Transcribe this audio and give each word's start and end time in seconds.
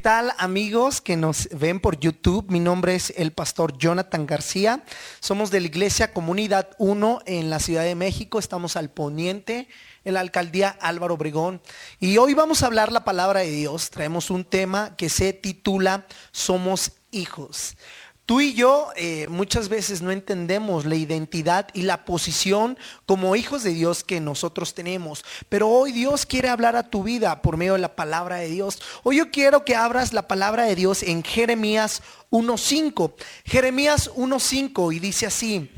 ¿Qué 0.00 0.04
tal 0.04 0.32
amigos 0.38 1.02
que 1.02 1.18
nos 1.18 1.50
ven 1.50 1.78
por 1.78 2.00
YouTube? 2.00 2.50
Mi 2.50 2.58
nombre 2.58 2.94
es 2.94 3.12
el 3.18 3.32
pastor 3.32 3.76
Jonathan 3.76 4.24
García. 4.24 4.82
Somos 5.20 5.50
de 5.50 5.60
la 5.60 5.66
Iglesia 5.66 6.14
Comunidad 6.14 6.70
1 6.78 7.20
en 7.26 7.50
la 7.50 7.58
Ciudad 7.58 7.84
de 7.84 7.94
México. 7.94 8.38
Estamos 8.38 8.78
al 8.78 8.88
poniente 8.88 9.68
en 10.06 10.14
la 10.14 10.20
alcaldía 10.20 10.70
Álvaro 10.80 11.16
Obregón. 11.16 11.60
Y 11.98 12.16
hoy 12.16 12.32
vamos 12.32 12.62
a 12.62 12.66
hablar 12.68 12.92
la 12.92 13.04
palabra 13.04 13.40
de 13.40 13.50
Dios. 13.50 13.90
Traemos 13.90 14.30
un 14.30 14.46
tema 14.46 14.96
que 14.96 15.10
se 15.10 15.34
titula 15.34 16.06
Somos 16.32 16.92
hijos. 17.10 17.76
Tú 18.30 18.40
y 18.40 18.54
yo 18.54 18.92
eh, 18.94 19.26
muchas 19.28 19.68
veces 19.68 20.02
no 20.02 20.12
entendemos 20.12 20.84
la 20.84 20.94
identidad 20.94 21.66
y 21.74 21.82
la 21.82 22.04
posición 22.04 22.78
como 23.04 23.34
hijos 23.34 23.64
de 23.64 23.72
Dios 23.72 24.04
que 24.04 24.20
nosotros 24.20 24.72
tenemos. 24.72 25.24
Pero 25.48 25.68
hoy 25.68 25.90
Dios 25.90 26.26
quiere 26.26 26.48
hablar 26.48 26.76
a 26.76 26.88
tu 26.88 27.02
vida 27.02 27.42
por 27.42 27.56
medio 27.56 27.72
de 27.72 27.80
la 27.80 27.96
palabra 27.96 28.36
de 28.36 28.46
Dios. 28.46 28.78
Hoy 29.02 29.16
yo 29.16 29.32
quiero 29.32 29.64
que 29.64 29.74
abras 29.74 30.12
la 30.12 30.28
palabra 30.28 30.62
de 30.62 30.76
Dios 30.76 31.02
en 31.02 31.24
Jeremías 31.24 32.04
1.5. 32.30 33.14
Jeremías 33.46 34.08
1.5 34.14 34.94
y 34.94 35.00
dice 35.00 35.26
así, 35.26 35.68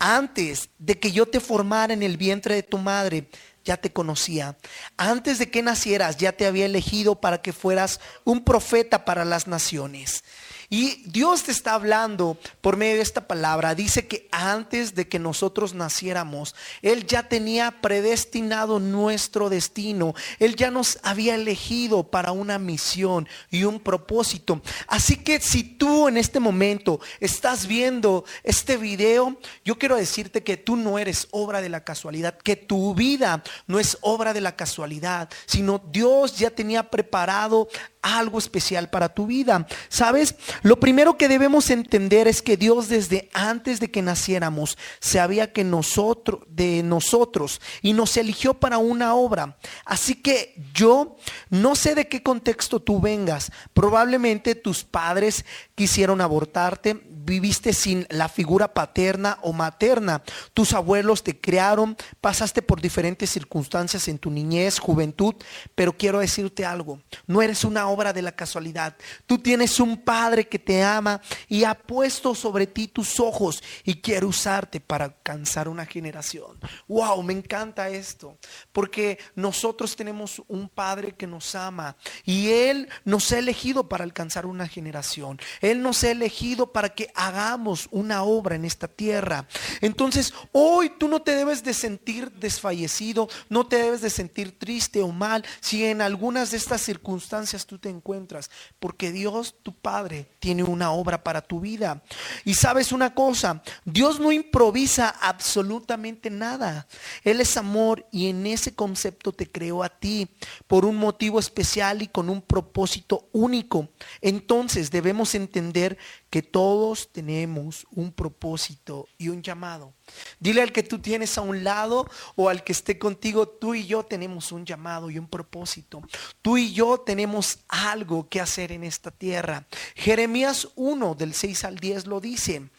antes 0.00 0.68
de 0.80 0.98
que 0.98 1.12
yo 1.12 1.26
te 1.26 1.38
formara 1.38 1.94
en 1.94 2.02
el 2.02 2.16
vientre 2.16 2.56
de 2.56 2.64
tu 2.64 2.78
madre, 2.78 3.28
ya 3.64 3.76
te 3.76 3.92
conocía. 3.92 4.56
Antes 4.96 5.38
de 5.38 5.48
que 5.48 5.62
nacieras, 5.62 6.16
ya 6.16 6.32
te 6.32 6.46
había 6.46 6.66
elegido 6.66 7.20
para 7.20 7.40
que 7.40 7.52
fueras 7.52 8.00
un 8.24 8.42
profeta 8.42 9.04
para 9.04 9.24
las 9.24 9.46
naciones. 9.46 10.24
Y 10.72 11.02
Dios 11.04 11.42
te 11.42 11.50
está 11.50 11.74
hablando 11.74 12.38
por 12.60 12.76
medio 12.76 12.94
de 12.94 13.02
esta 13.02 13.26
palabra. 13.26 13.74
Dice 13.74 14.06
que 14.06 14.28
antes 14.30 14.94
de 14.94 15.08
que 15.08 15.18
nosotros 15.18 15.74
naciéramos, 15.74 16.54
Él 16.80 17.08
ya 17.08 17.28
tenía 17.28 17.80
predestinado 17.80 18.78
nuestro 18.78 19.48
destino. 19.48 20.14
Él 20.38 20.54
ya 20.54 20.70
nos 20.70 21.00
había 21.02 21.34
elegido 21.34 22.04
para 22.04 22.30
una 22.30 22.60
misión 22.60 23.26
y 23.50 23.64
un 23.64 23.80
propósito. 23.80 24.62
Así 24.86 25.16
que 25.16 25.40
si 25.40 25.64
tú 25.64 26.06
en 26.06 26.16
este 26.16 26.38
momento 26.38 27.00
estás 27.18 27.66
viendo 27.66 28.24
este 28.44 28.76
video, 28.76 29.40
yo 29.64 29.76
quiero 29.76 29.96
decirte 29.96 30.44
que 30.44 30.56
tú 30.56 30.76
no 30.76 31.00
eres 31.00 31.26
obra 31.32 31.62
de 31.62 31.68
la 31.68 31.82
casualidad, 31.82 32.38
que 32.38 32.54
tu 32.54 32.94
vida 32.94 33.42
no 33.66 33.80
es 33.80 33.98
obra 34.02 34.32
de 34.32 34.40
la 34.40 34.54
casualidad, 34.54 35.30
sino 35.46 35.82
Dios 35.90 36.36
ya 36.38 36.50
tenía 36.50 36.90
preparado 36.90 37.66
algo 38.02 38.38
especial 38.38 38.90
para 38.90 39.10
tu 39.10 39.26
vida. 39.26 39.66
¿Sabes? 39.88 40.34
Lo 40.62 40.80
primero 40.80 41.16
que 41.16 41.28
debemos 41.28 41.70
entender 41.70 42.28
es 42.28 42.42
que 42.42 42.56
Dios 42.56 42.88
desde 42.88 43.28
antes 43.32 43.80
de 43.80 43.90
que 43.90 44.02
naciéramos 44.02 44.78
sabía 45.00 45.52
que 45.52 45.64
nosotros 45.64 46.40
de 46.48 46.82
nosotros 46.82 47.60
y 47.82 47.92
nos 47.92 48.16
eligió 48.16 48.54
para 48.54 48.78
una 48.78 49.14
obra. 49.14 49.58
Así 49.84 50.14
que 50.14 50.54
yo 50.74 51.16
no 51.48 51.74
sé 51.74 51.94
de 51.94 52.08
qué 52.08 52.22
contexto 52.22 52.80
tú 52.80 53.00
vengas. 53.00 53.52
Probablemente 53.72 54.54
tus 54.54 54.84
padres 54.84 55.44
quisieron 55.74 56.20
abortarte, 56.20 57.02
viviste 57.30 57.72
sin 57.72 58.06
la 58.10 58.28
figura 58.28 58.74
paterna 58.74 59.38
o 59.42 59.52
materna. 59.52 60.22
Tus 60.52 60.72
abuelos 60.72 61.22
te 61.22 61.40
crearon, 61.40 61.96
pasaste 62.20 62.60
por 62.60 62.80
diferentes 62.80 63.30
circunstancias 63.30 64.08
en 64.08 64.18
tu 64.18 64.32
niñez, 64.32 64.80
juventud, 64.80 65.36
pero 65.76 65.96
quiero 65.96 66.18
decirte 66.18 66.66
algo, 66.66 67.00
no 67.28 67.40
eres 67.40 67.62
una 67.62 67.88
obra 67.88 68.12
de 68.12 68.22
la 68.22 68.32
casualidad. 68.32 68.96
Tú 69.26 69.38
tienes 69.38 69.78
un 69.78 69.98
Padre 70.02 70.48
que 70.48 70.58
te 70.58 70.82
ama 70.82 71.20
y 71.46 71.62
ha 71.62 71.74
puesto 71.74 72.34
sobre 72.34 72.66
ti 72.66 72.88
tus 72.88 73.20
ojos 73.20 73.62
y 73.84 74.00
quiere 74.00 74.26
usarte 74.26 74.80
para 74.80 75.04
alcanzar 75.04 75.68
una 75.68 75.86
generación. 75.86 76.58
Wow, 76.88 77.22
me 77.22 77.32
encanta 77.32 77.90
esto, 77.90 78.38
porque 78.72 79.18
nosotros 79.36 79.94
tenemos 79.94 80.42
un 80.48 80.68
Padre 80.68 81.12
que 81.12 81.28
nos 81.28 81.54
ama 81.54 81.96
y 82.24 82.48
Él 82.48 82.88
nos 83.04 83.30
ha 83.30 83.38
elegido 83.38 83.88
para 83.88 84.02
alcanzar 84.02 84.46
una 84.46 84.66
generación. 84.66 85.38
Él 85.60 85.80
nos 85.80 86.02
ha 86.02 86.10
elegido 86.10 86.72
para 86.72 86.88
que 86.88 87.12
hagamos 87.20 87.88
una 87.90 88.22
obra 88.22 88.56
en 88.56 88.64
esta 88.64 88.88
tierra. 88.88 89.46
Entonces, 89.80 90.32
hoy 90.52 90.90
tú 90.98 91.06
no 91.06 91.20
te 91.20 91.34
debes 91.34 91.62
de 91.62 91.74
sentir 91.74 92.32
desfallecido, 92.32 93.28
no 93.48 93.66
te 93.66 93.76
debes 93.76 94.00
de 94.00 94.10
sentir 94.10 94.58
triste 94.58 95.02
o 95.02 95.08
mal 95.08 95.44
si 95.60 95.84
en 95.84 96.00
algunas 96.00 96.50
de 96.50 96.56
estas 96.56 96.80
circunstancias 96.80 97.66
tú 97.66 97.78
te 97.78 97.90
encuentras, 97.90 98.50
porque 98.78 99.12
Dios, 99.12 99.54
tu 99.62 99.74
Padre, 99.74 100.30
tiene 100.38 100.62
una 100.62 100.92
obra 100.92 101.22
para 101.22 101.42
tu 101.42 101.60
vida. 101.60 102.02
Y 102.44 102.54
sabes 102.54 102.92
una 102.92 103.14
cosa, 103.14 103.62
Dios 103.84 104.18
no 104.18 104.32
improvisa 104.32 105.10
absolutamente 105.20 106.30
nada. 106.30 106.86
Él 107.22 107.40
es 107.40 107.56
amor 107.56 108.06
y 108.10 108.28
en 108.28 108.46
ese 108.46 108.74
concepto 108.74 109.32
te 109.32 109.50
creó 109.50 109.82
a 109.82 109.88
ti 109.88 110.28
por 110.66 110.84
un 110.84 110.96
motivo 110.96 111.38
especial 111.38 112.02
y 112.02 112.08
con 112.08 112.30
un 112.30 112.40
propósito 112.40 113.28
único. 113.32 113.88
Entonces 114.20 114.90
debemos 114.90 115.34
entender 115.34 115.98
que 116.30 116.42
todos 116.42 116.99
tenemos 117.08 117.86
un 117.90 118.12
propósito 118.12 119.08
y 119.18 119.28
un 119.28 119.42
llamado. 119.42 119.94
Dile 120.38 120.62
al 120.62 120.72
que 120.72 120.82
tú 120.82 120.98
tienes 120.98 121.36
a 121.38 121.42
un 121.42 121.64
lado 121.64 122.08
o 122.36 122.48
al 122.48 122.64
que 122.64 122.72
esté 122.72 122.98
contigo, 122.98 123.48
tú 123.48 123.74
y 123.74 123.86
yo 123.86 124.04
tenemos 124.04 124.52
un 124.52 124.64
llamado 124.64 125.10
y 125.10 125.18
un 125.18 125.28
propósito. 125.28 126.02
Tú 126.42 126.58
y 126.58 126.72
yo 126.72 127.00
tenemos 127.00 127.60
algo 127.68 128.28
que 128.28 128.40
hacer 128.40 128.72
en 128.72 128.84
esta 128.84 129.10
tierra. 129.10 129.66
Jeremías 129.94 130.68
1 130.74 131.14
del 131.14 131.34
6 131.34 131.64
al 131.64 131.76
10 131.76 132.06
lo 132.06 132.20
dice. 132.20 132.70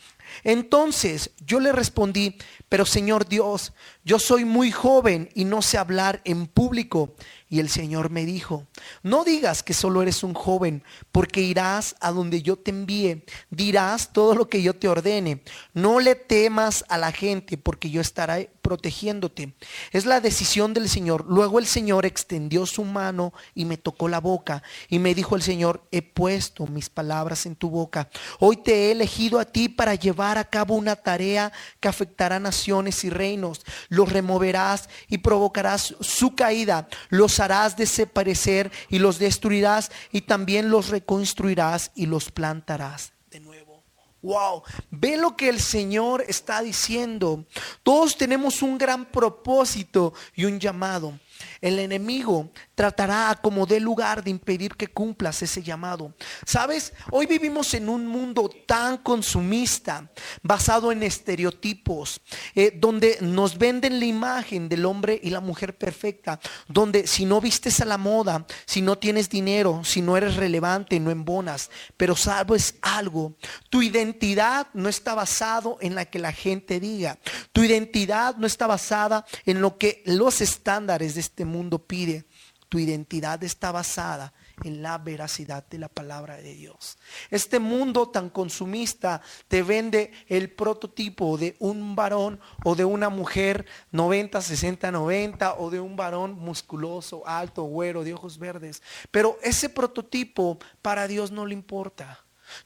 Entonces 0.43 1.31
yo 1.45 1.59
le 1.59 1.71
respondí, 1.71 2.37
pero 2.69 2.85
Señor 2.85 3.27
Dios, 3.27 3.73
yo 4.03 4.19
soy 4.19 4.45
muy 4.45 4.71
joven 4.71 5.29
y 5.35 5.45
no 5.45 5.61
sé 5.61 5.77
hablar 5.77 6.21
en 6.23 6.47
público. 6.47 7.15
Y 7.49 7.59
el 7.59 7.69
Señor 7.69 8.09
me 8.09 8.25
dijo, 8.25 8.67
no 9.03 9.23
digas 9.23 9.63
que 9.63 9.73
solo 9.73 10.01
eres 10.01 10.23
un 10.23 10.33
joven, 10.33 10.83
porque 11.11 11.41
irás 11.41 11.95
a 11.99 12.11
donde 12.11 12.41
yo 12.41 12.55
te 12.55 12.71
envíe, 12.71 13.23
dirás 13.49 14.13
todo 14.13 14.35
lo 14.35 14.49
que 14.49 14.61
yo 14.61 14.75
te 14.75 14.87
ordene. 14.87 15.43
No 15.73 15.99
le 15.99 16.15
temas 16.15 16.85
a 16.89 16.97
la 16.97 17.11
gente, 17.11 17.57
porque 17.57 17.89
yo 17.89 18.01
estaré 18.01 18.51
protegiéndote. 18.61 19.53
Es 19.91 20.05
la 20.05 20.21
decisión 20.21 20.73
del 20.73 20.87
Señor. 20.87 21.25
Luego 21.27 21.59
el 21.59 21.65
Señor 21.65 22.05
extendió 22.05 22.65
su 22.65 22.83
mano 22.83 23.33
y 23.55 23.65
me 23.65 23.77
tocó 23.77 24.07
la 24.07 24.19
boca. 24.19 24.63
Y 24.87 24.99
me 24.99 25.15
dijo 25.15 25.35
el 25.35 25.41
Señor, 25.41 25.83
he 25.91 26.01
puesto 26.01 26.67
mis 26.67 26.89
palabras 26.89 27.45
en 27.45 27.55
tu 27.55 27.69
boca. 27.69 28.09
Hoy 28.39 28.57
te 28.57 28.73
he 28.73 28.91
elegido 28.91 29.39
a 29.39 29.45
ti 29.45 29.69
para 29.69 29.95
llevar 29.95 30.37
a 30.37 30.45
cabo 30.45 30.75
una 30.75 30.95
tarea 30.95 31.51
que 31.79 31.87
afectará 31.87 32.39
naciones 32.39 33.03
y 33.03 33.09
reinos. 33.09 33.61
Los 33.89 34.11
removerás 34.11 34.89
y 35.07 35.19
provocarás 35.19 35.95
su 35.99 36.35
caída. 36.35 36.87
Los 37.09 37.39
harás 37.39 37.75
desaparecer 37.75 38.70
y 38.89 38.99
los 38.99 39.19
destruirás 39.19 39.91
y 40.11 40.21
también 40.21 40.69
los 40.69 40.89
reconstruirás 40.89 41.91
y 41.95 42.05
los 42.05 42.31
plantarás 42.31 43.13
de 43.31 43.39
nuevo. 43.39 43.83
Wow, 44.21 44.61
ve 44.91 45.17
lo 45.17 45.35
que 45.35 45.49
el 45.49 45.59
Señor 45.59 46.23
está 46.27 46.61
diciendo. 46.61 47.45
Todos 47.81 48.15
tenemos 48.15 48.61
un 48.61 48.77
gran 48.77 49.05
propósito 49.05 50.13
y 50.35 50.45
un 50.45 50.59
llamado. 50.59 51.19
El 51.61 51.77
enemigo 51.77 52.49
tratará 52.73 53.37
como 53.39 53.67
de 53.67 53.79
lugar 53.79 54.23
de 54.23 54.31
impedir 54.31 54.75
que 54.75 54.87
cumplas 54.87 55.43
ese 55.43 55.61
llamado. 55.61 56.15
Sabes, 56.43 56.91
hoy 57.11 57.27
vivimos 57.27 57.75
en 57.75 57.87
un 57.87 58.07
mundo 58.07 58.49
tan 58.65 58.97
consumista, 58.97 60.09
basado 60.41 60.91
en 60.91 61.03
estereotipos, 61.03 62.19
eh, 62.55 62.75
donde 62.75 63.19
nos 63.21 63.59
venden 63.59 63.99
la 63.99 64.05
imagen 64.05 64.67
del 64.69 64.87
hombre 64.87 65.19
y 65.21 65.29
la 65.29 65.39
mujer 65.39 65.77
perfecta, 65.77 66.39
donde 66.67 67.05
si 67.05 67.25
no 67.25 67.39
vistes 67.39 67.79
a 67.79 67.85
la 67.85 67.99
moda, 67.99 68.47
si 68.65 68.81
no 68.81 68.97
tienes 68.97 69.29
dinero, 69.29 69.83
si 69.83 70.01
no 70.01 70.17
eres 70.17 70.37
relevante, 70.37 70.99
no 70.99 71.11
embonas. 71.11 71.69
Pero 71.95 72.15
sabes 72.15 72.79
algo, 72.81 73.35
tu 73.69 73.83
identidad 73.83 74.65
no 74.73 74.89
está 74.89 75.13
basado 75.13 75.77
en 75.79 75.93
la 75.93 76.05
que 76.05 76.17
la 76.17 76.31
gente 76.31 76.79
diga. 76.79 77.19
Tu 77.51 77.63
identidad 77.63 78.35
no 78.37 78.47
está 78.47 78.65
basada 78.65 79.27
en 79.45 79.61
lo 79.61 79.77
que 79.77 80.01
los 80.07 80.41
estándares 80.41 81.13
de 81.13 81.21
este 81.21 81.45
mundo 81.45 81.50
pide. 81.87 82.25
Tu 82.69 82.79
identidad 82.79 83.43
está 83.43 83.73
basada 83.73 84.31
en 84.63 84.81
la 84.81 84.97
veracidad 84.97 85.67
de 85.67 85.77
la 85.77 85.89
palabra 85.89 86.37
de 86.37 86.55
Dios. 86.55 86.97
Este 87.29 87.59
mundo 87.59 88.07
tan 88.07 88.29
consumista 88.29 89.21
te 89.49 89.61
vende 89.61 90.13
el 90.27 90.49
prototipo 90.49 91.37
de 91.37 91.57
un 91.59 91.97
varón 91.97 92.39
o 92.63 92.75
de 92.75 92.85
una 92.85 93.09
mujer 93.09 93.65
90, 93.91 94.41
60, 94.41 94.89
90 94.89 95.55
o 95.55 95.69
de 95.69 95.81
un 95.81 95.97
varón 95.97 96.39
musculoso, 96.39 97.27
alto, 97.27 97.63
güero, 97.63 98.05
de 98.05 98.13
ojos 98.13 98.37
verdes. 98.37 98.81
Pero 99.11 99.37
ese 99.43 99.67
prototipo 99.67 100.57
para 100.81 101.09
Dios 101.09 101.29
no 101.29 101.45
le 101.45 101.53
importa. 101.53 102.23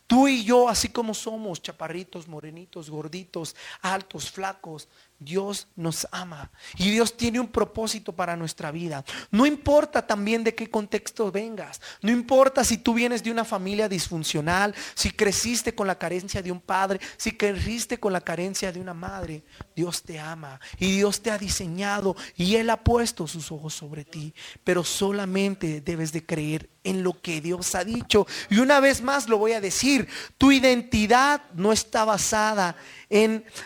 Tú 0.07 0.27
y 0.27 0.43
yo, 0.43 0.69
así 0.69 0.89
como 0.89 1.13
somos, 1.13 1.61
chaparritos, 1.61 2.27
morenitos, 2.27 2.89
gorditos, 2.89 3.55
altos, 3.81 4.31
flacos, 4.31 4.87
Dios 5.19 5.67
nos 5.75 6.07
ama 6.11 6.51
y 6.77 6.91
Dios 6.91 7.15
tiene 7.15 7.39
un 7.39 7.47
propósito 7.47 8.13
para 8.13 8.35
nuestra 8.35 8.71
vida. 8.71 9.03
No 9.31 9.45
importa 9.45 10.05
también 10.05 10.43
de 10.43 10.53
qué 10.53 10.69
contexto 10.69 11.31
vengas, 11.31 11.81
no 12.01 12.11
importa 12.11 12.63
si 12.63 12.77
tú 12.77 12.93
vienes 12.93 13.23
de 13.23 13.31
una 13.31 13.45
familia 13.45 13.87
disfuncional, 13.87 14.75
si 14.93 15.11
creciste 15.11 15.73
con 15.73 15.87
la 15.87 15.97
carencia 15.97 16.41
de 16.41 16.51
un 16.51 16.59
padre, 16.59 16.99
si 17.17 17.31
creciste 17.31 17.99
con 17.99 18.13
la 18.13 18.21
carencia 18.21 18.71
de 18.71 18.79
una 18.79 18.93
madre, 18.93 19.43
Dios 19.75 20.03
te 20.03 20.19
ama 20.19 20.59
y 20.79 20.91
Dios 20.91 21.21
te 21.21 21.31
ha 21.31 21.37
diseñado 21.37 22.15
y 22.35 22.55
Él 22.55 22.69
ha 22.69 22.83
puesto 22.83 23.27
sus 23.27 23.51
ojos 23.51 23.73
sobre 23.73 24.03
ti, 24.03 24.33
pero 24.63 24.83
solamente 24.83 25.81
debes 25.81 26.11
de 26.11 26.25
creer 26.25 26.69
en 26.85 27.03
lo 27.03 27.19
que 27.19 27.41
Dios 27.41 27.75
ha 27.75 27.83
dicho. 27.83 28.25
Y 28.49 28.59
una 28.59 28.79
vez 28.79 29.01
más 29.01 29.27
lo 29.27 29.37
voy 29.37 29.53
a 29.53 29.61
decir, 29.61 30.07
tu 30.37 30.51
identidad 30.51 31.41
no 31.53 31.73
está 31.73 32.05
basada 32.05 32.75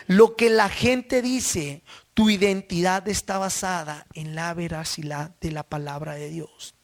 lo 0.06 0.36
que 0.36 0.50
la 0.50 0.68
gente 0.68 1.22
dice, 1.22 1.82
tu 2.14 2.30
identidad 2.30 3.08
está 3.08 3.38
basada 3.38 4.06
en 4.14 4.34
la 4.34 4.52
veracidad 4.54 5.34
de 5.40 5.52
la 5.52 5.62
palabra 5.62 6.14
de 6.14 6.28
Dios. 6.30 6.74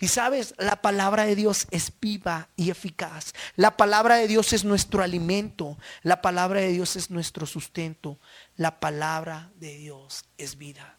Y 0.00 0.08
sabes, 0.08 0.54
la 0.58 0.80
palabra 0.80 1.26
de 1.26 1.36
Dios 1.36 1.66
es 1.70 1.92
viva 2.00 2.48
y 2.56 2.70
eficaz. 2.70 3.32
La 3.56 3.76
palabra 3.76 4.16
de 4.16 4.28
Dios 4.28 4.52
es 4.52 4.64
nuestro 4.64 5.02
alimento. 5.02 5.78
La 6.02 6.22
palabra 6.22 6.60
de 6.60 6.68
Dios 6.68 6.96
es 6.96 7.10
nuestro 7.10 7.46
sustento. 7.46 8.18
La 8.56 8.80
palabra 8.80 9.52
de 9.56 9.76
Dios 9.76 10.24
es 10.38 10.56
vida. 10.56 10.95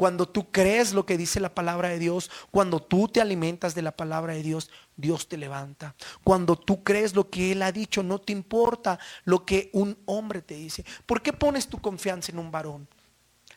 Cuando 0.00 0.26
tú 0.26 0.50
crees 0.50 0.94
lo 0.94 1.04
que 1.04 1.18
dice 1.18 1.40
la 1.40 1.54
palabra 1.54 1.90
de 1.90 1.98
Dios, 1.98 2.30
cuando 2.50 2.80
tú 2.80 3.06
te 3.06 3.20
alimentas 3.20 3.74
de 3.74 3.82
la 3.82 3.90
palabra 3.94 4.32
de 4.32 4.42
Dios, 4.42 4.70
Dios 4.96 5.28
te 5.28 5.36
levanta. 5.36 5.94
Cuando 6.24 6.56
tú 6.56 6.82
crees 6.82 7.14
lo 7.14 7.28
que 7.28 7.52
Él 7.52 7.60
ha 7.60 7.70
dicho, 7.70 8.02
no 8.02 8.18
te 8.18 8.32
importa 8.32 8.98
lo 9.24 9.44
que 9.44 9.68
un 9.74 9.98
hombre 10.06 10.40
te 10.40 10.54
dice. 10.54 10.86
¿Por 11.04 11.20
qué 11.20 11.34
pones 11.34 11.68
tu 11.68 11.82
confianza 11.82 12.32
en 12.32 12.38
un 12.38 12.50
varón? 12.50 12.88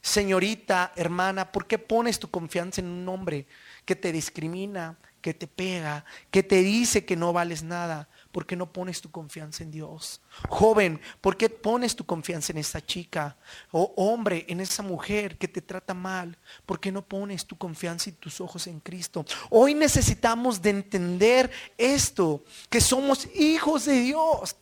Señorita, 0.01 0.91
hermana, 0.97 1.49
¿por 1.49 1.65
qué 1.65 1.79
pones 1.79 2.19
tu 2.19 2.29
confianza 2.29 2.81
en 2.81 2.87
un 2.87 3.07
hombre 3.07 3.47
que 3.85 3.95
te 3.95 4.11
discrimina, 4.11 4.97
que 5.21 5.33
te 5.33 5.47
pega, 5.47 6.03
que 6.29 6.43
te 6.43 6.57
dice 6.57 7.05
que 7.05 7.15
no 7.15 7.31
vales 7.31 7.63
nada? 7.63 8.09
¿Por 8.33 8.47
qué 8.47 8.55
no 8.55 8.73
pones 8.73 8.99
tu 8.99 9.11
confianza 9.11 9.63
en 9.63 9.69
Dios? 9.69 10.19
Joven, 10.49 10.99
¿por 11.21 11.37
qué 11.37 11.49
pones 11.49 11.95
tu 11.95 12.03
confianza 12.03 12.51
en 12.51 12.57
esa 12.57 12.83
chica? 12.83 13.37
O 13.71 13.93
hombre, 13.95 14.43
en 14.49 14.59
esa 14.59 14.81
mujer 14.81 15.37
que 15.37 15.47
te 15.47 15.61
trata 15.61 15.93
mal, 15.93 16.35
¿por 16.65 16.79
qué 16.79 16.91
no 16.91 17.05
pones 17.05 17.45
tu 17.45 17.55
confianza 17.55 18.09
y 18.09 18.13
tus 18.13 18.41
ojos 18.41 18.65
en 18.65 18.79
Cristo? 18.79 19.23
Hoy 19.51 19.75
necesitamos 19.75 20.59
de 20.61 20.71
entender 20.71 21.51
esto, 21.77 22.43
que 22.71 22.81
somos 22.81 23.27
hijos 23.35 23.85
de 23.85 24.01
Dios. 24.01 24.55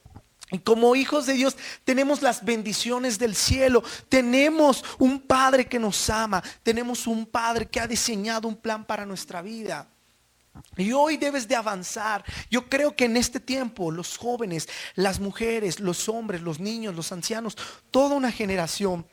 Y 0.51 0.59
como 0.59 0.93
hijos 0.97 1.25
de 1.25 1.33
Dios 1.33 1.55
tenemos 1.85 2.21
las 2.21 2.43
bendiciones 2.43 3.17
del 3.17 3.35
cielo, 3.35 3.83
tenemos 4.09 4.83
un 4.99 5.21
Padre 5.21 5.65
que 5.65 5.79
nos 5.79 6.09
ama, 6.09 6.43
tenemos 6.61 7.07
un 7.07 7.25
Padre 7.25 7.69
que 7.69 7.79
ha 7.79 7.87
diseñado 7.87 8.49
un 8.49 8.57
plan 8.57 8.83
para 8.83 9.05
nuestra 9.05 9.41
vida. 9.41 9.87
Y 10.77 10.91
hoy 10.91 11.17
debes 11.17 11.47
de 11.47 11.55
avanzar. 11.55 12.23
Yo 12.49 12.67
creo 12.67 12.95
que 12.95 13.05
en 13.05 13.17
este 13.17 13.39
tiempo 13.39 13.91
los 13.91 14.17
jóvenes, 14.17 14.67
las 14.95 15.19
mujeres, 15.19 15.79
los 15.79 16.09
hombres, 16.09 16.41
los 16.41 16.59
niños, 16.59 16.95
los 16.95 17.11
ancianos, 17.11 17.57
toda 17.89 18.15
una 18.15 18.31
generación 18.31 19.05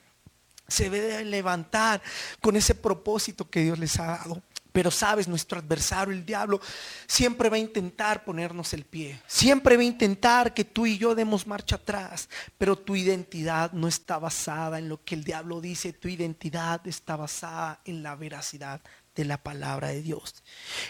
se 0.66 0.90
debe 0.90 1.24
levantar 1.24 2.02
con 2.40 2.56
ese 2.56 2.74
propósito 2.74 3.48
que 3.48 3.62
Dios 3.62 3.78
les 3.78 3.98
ha 3.98 4.06
dado. 4.06 4.42
Pero 4.70 4.90
sabes, 4.90 5.26
nuestro 5.26 5.58
adversario, 5.58 6.14
el 6.14 6.24
diablo, 6.24 6.60
siempre 7.06 7.48
va 7.48 7.56
a 7.56 7.60
intentar 7.60 8.22
ponernos 8.22 8.72
el 8.74 8.84
pie. 8.84 9.20
Siempre 9.26 9.76
va 9.76 9.82
a 9.82 9.86
intentar 9.86 10.54
que 10.54 10.64
tú 10.64 10.86
y 10.86 10.98
yo 10.98 11.14
demos 11.14 11.46
marcha 11.46 11.76
atrás. 11.76 12.28
Pero 12.58 12.76
tu 12.76 12.94
identidad 12.94 13.72
no 13.72 13.88
está 13.88 14.18
basada 14.18 14.78
en 14.78 14.88
lo 14.88 15.02
que 15.02 15.16
el 15.16 15.24
diablo 15.24 15.60
dice. 15.60 15.94
Tu 15.94 16.08
identidad 16.08 16.86
está 16.86 17.16
basada 17.16 17.80
en 17.86 18.02
la 18.02 18.14
veracidad 18.14 18.80
de 19.18 19.24
la 19.24 19.42
palabra 19.42 19.88
de 19.88 20.00
Dios. 20.00 20.44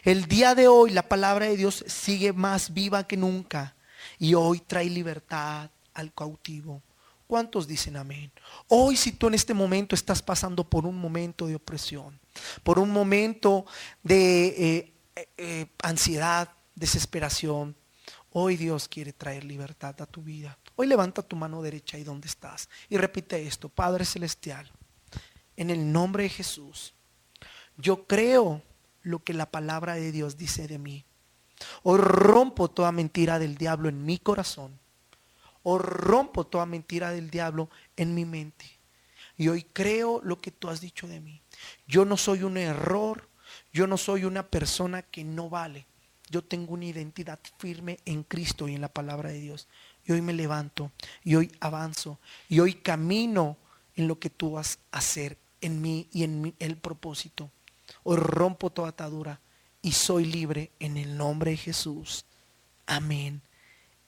El 0.04 0.26
día 0.26 0.54
de 0.54 0.68
hoy 0.68 0.90
la 0.90 1.08
palabra 1.08 1.46
de 1.46 1.56
Dios 1.56 1.82
sigue 1.88 2.34
más 2.34 2.74
viva 2.74 3.06
que 3.06 3.16
nunca 3.16 3.74
y 4.18 4.34
hoy 4.34 4.60
trae 4.60 4.90
libertad 4.90 5.70
al 5.94 6.12
cautivo. 6.12 6.82
¿Cuántos 7.26 7.66
dicen 7.66 7.96
amén? 7.96 8.30
Hoy 8.68 8.98
si 8.98 9.12
tú 9.12 9.28
en 9.28 9.34
este 9.34 9.54
momento 9.54 9.94
estás 9.94 10.20
pasando 10.20 10.62
por 10.62 10.84
un 10.84 10.98
momento 10.98 11.46
de 11.46 11.54
opresión, 11.54 12.20
por 12.62 12.78
un 12.78 12.90
momento 12.90 13.64
de 14.02 14.46
eh, 14.48 14.94
eh, 15.16 15.28
eh, 15.38 15.66
ansiedad, 15.82 16.52
desesperación, 16.74 17.74
hoy 18.32 18.58
Dios 18.58 18.88
quiere 18.88 19.14
traer 19.14 19.42
libertad 19.44 19.98
a 20.02 20.06
tu 20.06 20.22
vida. 20.22 20.58
Hoy 20.76 20.86
levanta 20.86 21.22
tu 21.22 21.34
mano 21.34 21.62
derecha 21.62 21.96
ahí 21.96 22.04
donde 22.04 22.28
estás 22.28 22.68
y 22.90 22.98
repite 22.98 23.46
esto, 23.46 23.70
Padre 23.70 24.04
Celestial, 24.04 24.70
en 25.56 25.70
el 25.70 25.90
nombre 25.90 26.24
de 26.24 26.28
Jesús 26.28 26.92
yo 27.78 28.06
creo 28.06 28.60
lo 29.02 29.20
que 29.20 29.32
la 29.32 29.50
palabra 29.50 29.94
de 29.94 30.12
Dios 30.12 30.36
dice 30.36 30.66
de 30.66 30.78
mí. 30.78 31.04
Hoy 31.84 31.98
rompo 31.98 32.68
toda 32.68 32.92
mentira 32.92 33.38
del 33.38 33.56
diablo 33.56 33.88
en 33.88 34.04
mi 34.04 34.18
corazón. 34.18 34.78
Hoy 35.62 35.78
rompo 35.80 36.44
toda 36.44 36.66
mentira 36.66 37.10
del 37.12 37.30
diablo 37.30 37.70
en 37.96 38.14
mi 38.14 38.24
mente. 38.24 38.66
Y 39.36 39.48
hoy 39.48 39.62
creo 39.62 40.20
lo 40.24 40.40
que 40.40 40.50
tú 40.50 40.68
has 40.68 40.80
dicho 40.80 41.06
de 41.06 41.20
mí. 41.20 41.40
Yo 41.86 42.04
no 42.04 42.16
soy 42.16 42.42
un 42.42 42.56
error. 42.56 43.28
Yo 43.72 43.86
no 43.86 43.96
soy 43.96 44.24
una 44.24 44.42
persona 44.48 45.02
que 45.02 45.22
no 45.22 45.48
vale. 45.48 45.86
Yo 46.30 46.42
tengo 46.42 46.74
una 46.74 46.84
identidad 46.84 47.38
firme 47.58 48.00
en 48.04 48.24
Cristo 48.24 48.68
y 48.68 48.74
en 48.74 48.80
la 48.80 48.92
palabra 48.92 49.30
de 49.30 49.40
Dios. 49.40 49.68
Y 50.04 50.12
hoy 50.12 50.20
me 50.20 50.32
levanto. 50.32 50.90
Y 51.22 51.36
hoy 51.36 51.52
avanzo. 51.60 52.18
Y 52.48 52.58
hoy 52.58 52.74
camino 52.74 53.56
en 53.94 54.08
lo 54.08 54.18
que 54.18 54.30
tú 54.30 54.52
vas 54.52 54.80
a 54.90 54.98
hacer 54.98 55.38
en 55.60 55.80
mí 55.80 56.08
y 56.12 56.24
en 56.24 56.54
el 56.58 56.76
propósito. 56.76 57.52
Hoy 58.10 58.16
rompo 58.16 58.70
toda 58.70 58.88
atadura 58.88 59.38
y 59.82 59.92
soy 59.92 60.24
libre 60.24 60.70
en 60.80 60.96
el 60.96 61.18
nombre 61.18 61.50
de 61.50 61.58
Jesús. 61.58 62.24
Amén 62.86 63.42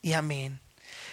y 0.01 0.15
amén. 0.15 0.59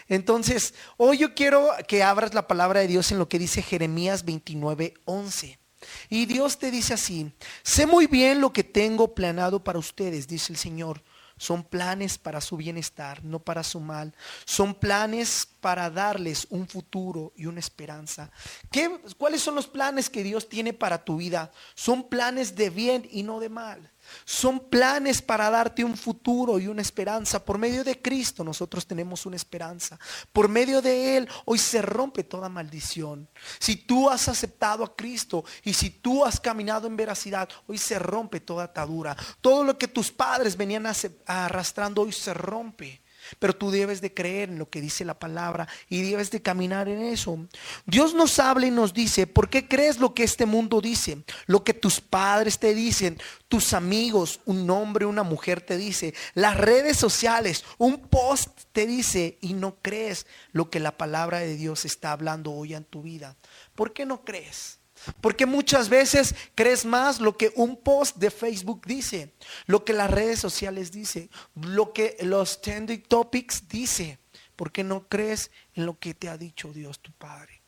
Entonces, 0.07 0.73
hoy 0.95 1.17
yo 1.17 1.35
quiero 1.35 1.67
que 1.85 2.01
abras 2.01 2.33
la 2.33 2.47
palabra 2.47 2.79
de 2.79 2.87
Dios 2.87 3.11
en 3.11 3.19
lo 3.19 3.27
que 3.27 3.39
dice 3.39 3.61
Jeremías 3.61 4.23
29, 4.23 4.93
11. 5.03 5.59
Y 6.07 6.27
Dios 6.27 6.59
te 6.59 6.71
dice 6.71 6.93
así, 6.93 7.29
sé 7.61 7.85
muy 7.85 8.07
bien 8.07 8.39
lo 8.39 8.53
que 8.53 8.63
tengo 8.63 9.13
planeado 9.13 9.61
para 9.61 9.79
ustedes, 9.79 10.25
dice 10.25 10.53
el 10.53 10.57
Señor. 10.57 11.03
Son 11.37 11.63
planes 11.63 12.17
para 12.17 12.41
su 12.41 12.57
bienestar, 12.57 13.23
no 13.23 13.39
para 13.39 13.63
su 13.63 13.79
mal. 13.79 14.13
Son 14.45 14.73
planes 14.73 15.47
para 15.61 15.89
darles 15.89 16.47
un 16.49 16.67
futuro 16.67 17.33
y 17.35 17.45
una 17.45 17.59
esperanza. 17.59 18.31
¿Qué, 18.71 18.99
¿Cuáles 19.17 19.41
son 19.41 19.55
los 19.55 19.67
planes 19.67 20.09
que 20.09 20.23
Dios 20.23 20.49
tiene 20.49 20.73
para 20.73 21.03
tu 21.03 21.17
vida? 21.17 21.51
Son 21.75 22.09
planes 22.09 22.55
de 22.55 22.69
bien 22.69 23.07
y 23.11 23.23
no 23.23 23.39
de 23.39 23.49
mal. 23.49 23.91
Son 24.25 24.59
planes 24.69 25.21
para 25.21 25.49
darte 25.49 25.83
un 25.83 25.97
futuro 25.97 26.59
y 26.59 26.67
una 26.67 26.81
esperanza. 26.81 27.43
Por 27.43 27.57
medio 27.57 27.83
de 27.83 28.01
Cristo 28.01 28.43
nosotros 28.43 28.85
tenemos 28.85 29.25
una 29.25 29.35
esperanza. 29.35 29.99
Por 30.31 30.49
medio 30.49 30.81
de 30.81 31.17
Él 31.17 31.29
hoy 31.45 31.57
se 31.57 31.81
rompe 31.81 32.23
toda 32.23 32.49
maldición. 32.49 33.27
Si 33.59 33.75
tú 33.75 34.09
has 34.09 34.27
aceptado 34.27 34.83
a 34.83 34.95
Cristo 34.95 35.43
y 35.63 35.73
si 35.73 35.89
tú 35.89 36.25
has 36.25 36.39
caminado 36.39 36.87
en 36.87 36.97
veracidad, 36.97 37.49
hoy 37.67 37.77
se 37.77 37.99
rompe 37.99 38.39
toda 38.39 38.65
atadura. 38.65 39.15
Todo 39.41 39.63
lo 39.63 39.77
que 39.77 39.87
tus 39.87 40.11
padres 40.11 40.57
venían 40.57 40.87
arrastrando 41.25 42.01
hoy 42.01 42.11
se 42.11 42.33
rompe. 42.33 43.01
Pero 43.39 43.55
tú 43.55 43.71
debes 43.71 44.01
de 44.01 44.13
creer 44.13 44.49
en 44.49 44.59
lo 44.59 44.69
que 44.69 44.81
dice 44.81 45.05
la 45.05 45.19
palabra 45.19 45.67
y 45.89 46.01
debes 46.01 46.31
de 46.31 46.41
caminar 46.41 46.89
en 46.89 47.01
eso. 47.01 47.47
Dios 47.85 48.13
nos 48.13 48.39
habla 48.39 48.67
y 48.67 48.71
nos 48.71 48.93
dice, 48.93 49.27
¿por 49.27 49.49
qué 49.49 49.67
crees 49.67 49.99
lo 49.99 50.13
que 50.13 50.23
este 50.23 50.45
mundo 50.45 50.81
dice? 50.81 51.23
Lo 51.45 51.63
que 51.63 51.73
tus 51.73 52.01
padres 52.01 52.59
te 52.59 52.73
dicen, 52.73 53.17
tus 53.47 53.73
amigos, 53.73 54.41
un 54.45 54.69
hombre, 54.69 55.05
una 55.05 55.23
mujer 55.23 55.61
te 55.61 55.77
dice, 55.77 56.13
las 56.33 56.57
redes 56.57 56.97
sociales, 56.97 57.63
un 57.77 58.07
post 58.07 58.61
te 58.71 58.85
dice 58.85 59.37
y 59.41 59.53
no 59.53 59.77
crees 59.81 60.27
lo 60.51 60.69
que 60.69 60.79
la 60.79 60.97
palabra 60.97 61.39
de 61.39 61.55
Dios 61.55 61.85
está 61.85 62.11
hablando 62.11 62.51
hoy 62.51 62.73
en 62.73 62.83
tu 62.83 63.01
vida. 63.01 63.37
¿Por 63.75 63.93
qué 63.93 64.05
no 64.05 64.23
crees? 64.23 64.79
Porque 65.21 65.45
muchas 65.45 65.89
veces 65.89 66.35
crees 66.55 66.85
más 66.85 67.19
lo 67.19 67.37
que 67.37 67.51
un 67.55 67.77
post 67.77 68.17
de 68.17 68.31
Facebook 68.31 68.81
dice, 68.85 69.33
lo 69.65 69.83
que 69.83 69.93
las 69.93 70.11
redes 70.11 70.39
sociales 70.39 70.91
dicen, 70.91 71.29
lo 71.55 71.93
que 71.93 72.17
los 72.21 72.61
trending 72.61 73.03
topics 73.03 73.67
dice. 73.67 74.19
¿Por 74.55 74.71
qué 74.71 74.83
no 74.83 75.07
crees 75.07 75.51
en 75.75 75.85
lo 75.85 75.99
que 75.99 76.13
te 76.13 76.29
ha 76.29 76.37
dicho 76.37 76.73
Dios 76.73 76.99
tu 76.99 77.11
Padre? 77.11 77.61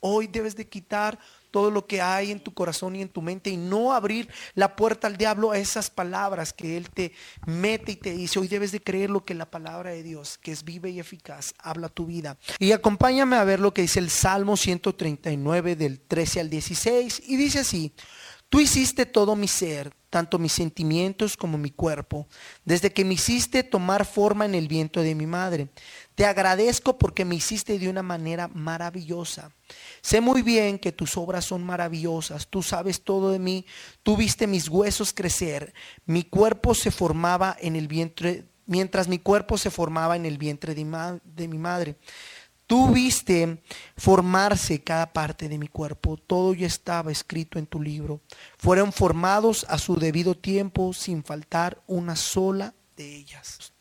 Hoy 0.00 0.28
debes 0.28 0.54
de 0.54 0.68
quitar 0.68 1.18
todo 1.50 1.70
lo 1.70 1.86
que 1.86 2.00
hay 2.00 2.30
en 2.30 2.40
tu 2.40 2.52
corazón 2.52 2.96
y 2.96 3.02
en 3.02 3.08
tu 3.08 3.22
mente 3.22 3.50
y 3.50 3.56
no 3.56 3.92
abrir 3.92 4.28
la 4.54 4.76
puerta 4.76 5.06
al 5.06 5.16
diablo 5.16 5.50
a 5.50 5.58
esas 5.58 5.90
palabras 5.90 6.52
que 6.52 6.76
Él 6.76 6.90
te 6.90 7.12
mete 7.46 7.92
y 7.92 7.96
te 7.96 8.12
dice. 8.12 8.38
Hoy 8.38 8.48
debes 8.48 8.72
de 8.72 8.82
creer 8.82 9.10
lo 9.10 9.24
que 9.24 9.34
la 9.34 9.50
palabra 9.50 9.90
de 9.90 10.02
Dios, 10.02 10.38
que 10.38 10.52
es 10.52 10.64
viva 10.64 10.88
y 10.88 11.00
eficaz, 11.00 11.54
habla 11.58 11.88
tu 11.88 12.06
vida. 12.06 12.36
Y 12.58 12.72
acompáñame 12.72 13.36
a 13.36 13.44
ver 13.44 13.60
lo 13.60 13.72
que 13.72 13.82
dice 13.82 14.00
el 14.00 14.10
Salmo 14.10 14.56
139 14.56 15.76
del 15.76 16.00
13 16.00 16.40
al 16.40 16.50
16 16.50 17.22
y 17.26 17.36
dice 17.36 17.60
así, 17.60 17.92
Tú 18.48 18.60
hiciste 18.60 19.06
todo 19.06 19.34
mi 19.34 19.48
ser, 19.48 19.92
tanto 20.08 20.38
mis 20.38 20.52
sentimientos 20.52 21.36
como 21.36 21.58
mi 21.58 21.70
cuerpo, 21.70 22.28
desde 22.64 22.92
que 22.92 23.04
me 23.04 23.14
hiciste 23.14 23.64
tomar 23.64 24.06
forma 24.06 24.44
en 24.44 24.54
el 24.54 24.68
viento 24.68 25.02
de 25.02 25.16
mi 25.16 25.26
madre. 25.26 25.68
Te 26.14 26.24
agradezco 26.24 26.96
porque 26.96 27.24
me 27.24 27.34
hiciste 27.34 27.78
de 27.78 27.88
una 27.88 28.02
manera 28.02 28.48
maravillosa. 28.48 29.50
Sé 30.00 30.20
muy 30.20 30.42
bien 30.42 30.78
que 30.78 30.92
tus 30.92 31.16
obras 31.16 31.44
son 31.44 31.64
maravillosas, 31.64 32.46
tú 32.46 32.62
sabes 32.62 33.02
todo 33.02 33.32
de 33.32 33.40
mí, 33.40 33.66
tú 34.04 34.16
viste 34.16 34.46
mis 34.46 34.68
huesos 34.68 35.12
crecer, 35.12 35.74
mi 36.06 36.22
cuerpo 36.22 36.74
se 36.74 36.92
formaba 36.92 37.56
en 37.60 37.74
el 37.74 37.88
vientre, 37.88 38.46
mientras 38.64 39.08
mi 39.08 39.18
cuerpo 39.18 39.58
se 39.58 39.70
formaba 39.70 40.14
en 40.14 40.24
el 40.24 40.38
vientre 40.38 40.74
de, 40.76 41.20
de 41.24 41.48
mi 41.48 41.58
madre. 41.58 41.96
Tú 42.66 42.88
viste 42.88 43.62
formarse 43.96 44.82
cada 44.82 45.12
parte 45.12 45.48
de 45.48 45.56
mi 45.56 45.68
cuerpo, 45.68 46.16
todo 46.16 46.52
ya 46.52 46.66
estaba 46.66 47.12
escrito 47.12 47.60
en 47.60 47.66
tu 47.66 47.80
libro. 47.80 48.20
Fueron 48.58 48.92
formados 48.92 49.64
a 49.68 49.78
su 49.78 49.94
debido 49.94 50.34
tiempo 50.36 50.92
sin 50.92 51.22
faltar 51.22 51.80
una 51.86 52.16
sola 52.16 52.74
de 52.96 53.14
ellas. 53.14 53.72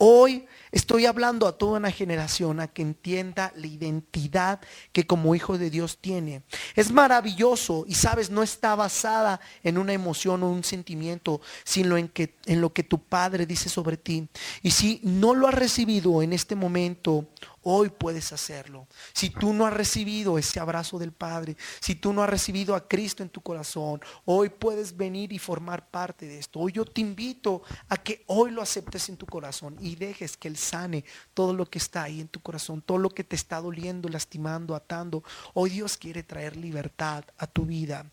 Hoy 0.00 0.46
estoy 0.70 1.06
hablando 1.06 1.48
a 1.48 1.58
toda 1.58 1.78
una 1.78 1.90
generación 1.90 2.60
a 2.60 2.68
que 2.68 2.82
entienda 2.82 3.52
la 3.56 3.66
identidad 3.66 4.60
que 4.92 5.08
como 5.08 5.34
hijo 5.34 5.58
de 5.58 5.70
Dios 5.70 5.98
tiene. 5.98 6.44
Es 6.76 6.92
maravilloso 6.92 7.84
y 7.88 7.94
sabes, 7.96 8.30
no 8.30 8.44
está 8.44 8.76
basada 8.76 9.40
en 9.64 9.76
una 9.76 9.92
emoción 9.92 10.44
o 10.44 10.50
un 10.50 10.62
sentimiento, 10.62 11.40
sino 11.64 11.96
en, 11.96 12.06
que, 12.06 12.36
en 12.46 12.60
lo 12.60 12.72
que 12.72 12.84
tu 12.84 13.02
Padre 13.02 13.44
dice 13.44 13.68
sobre 13.68 13.96
ti. 13.96 14.28
Y 14.62 14.70
si 14.70 15.00
no 15.02 15.34
lo 15.34 15.48
has 15.48 15.54
recibido 15.54 16.22
en 16.22 16.32
este 16.32 16.54
momento 16.54 17.26
Hoy 17.62 17.90
puedes 17.90 18.32
hacerlo. 18.32 18.86
Si 19.12 19.30
tú 19.30 19.52
no 19.52 19.66
has 19.66 19.72
recibido 19.72 20.38
ese 20.38 20.60
abrazo 20.60 20.98
del 20.98 21.12
Padre, 21.12 21.56
si 21.80 21.94
tú 21.94 22.12
no 22.12 22.22
has 22.22 22.30
recibido 22.30 22.74
a 22.74 22.86
Cristo 22.86 23.22
en 23.22 23.28
tu 23.28 23.40
corazón, 23.40 24.00
hoy 24.24 24.48
puedes 24.48 24.96
venir 24.96 25.32
y 25.32 25.38
formar 25.38 25.88
parte 25.90 26.26
de 26.26 26.38
esto. 26.38 26.60
Hoy 26.60 26.72
yo 26.72 26.84
te 26.84 27.00
invito 27.00 27.62
a 27.88 27.96
que 27.96 28.24
hoy 28.26 28.50
lo 28.50 28.62
aceptes 28.62 29.08
en 29.08 29.16
tu 29.16 29.26
corazón 29.26 29.76
y 29.80 29.96
dejes 29.96 30.36
que 30.36 30.48
Él 30.48 30.56
sane 30.56 31.04
todo 31.34 31.52
lo 31.52 31.66
que 31.66 31.78
está 31.78 32.04
ahí 32.04 32.20
en 32.20 32.28
tu 32.28 32.40
corazón, 32.40 32.82
todo 32.82 32.98
lo 32.98 33.10
que 33.10 33.24
te 33.24 33.36
está 33.36 33.60
doliendo, 33.60 34.08
lastimando, 34.08 34.74
atando. 34.74 35.22
Hoy 35.54 35.70
Dios 35.70 35.96
quiere 35.96 36.22
traer 36.22 36.56
libertad 36.56 37.24
a 37.38 37.46
tu 37.46 37.66
vida. 37.66 38.06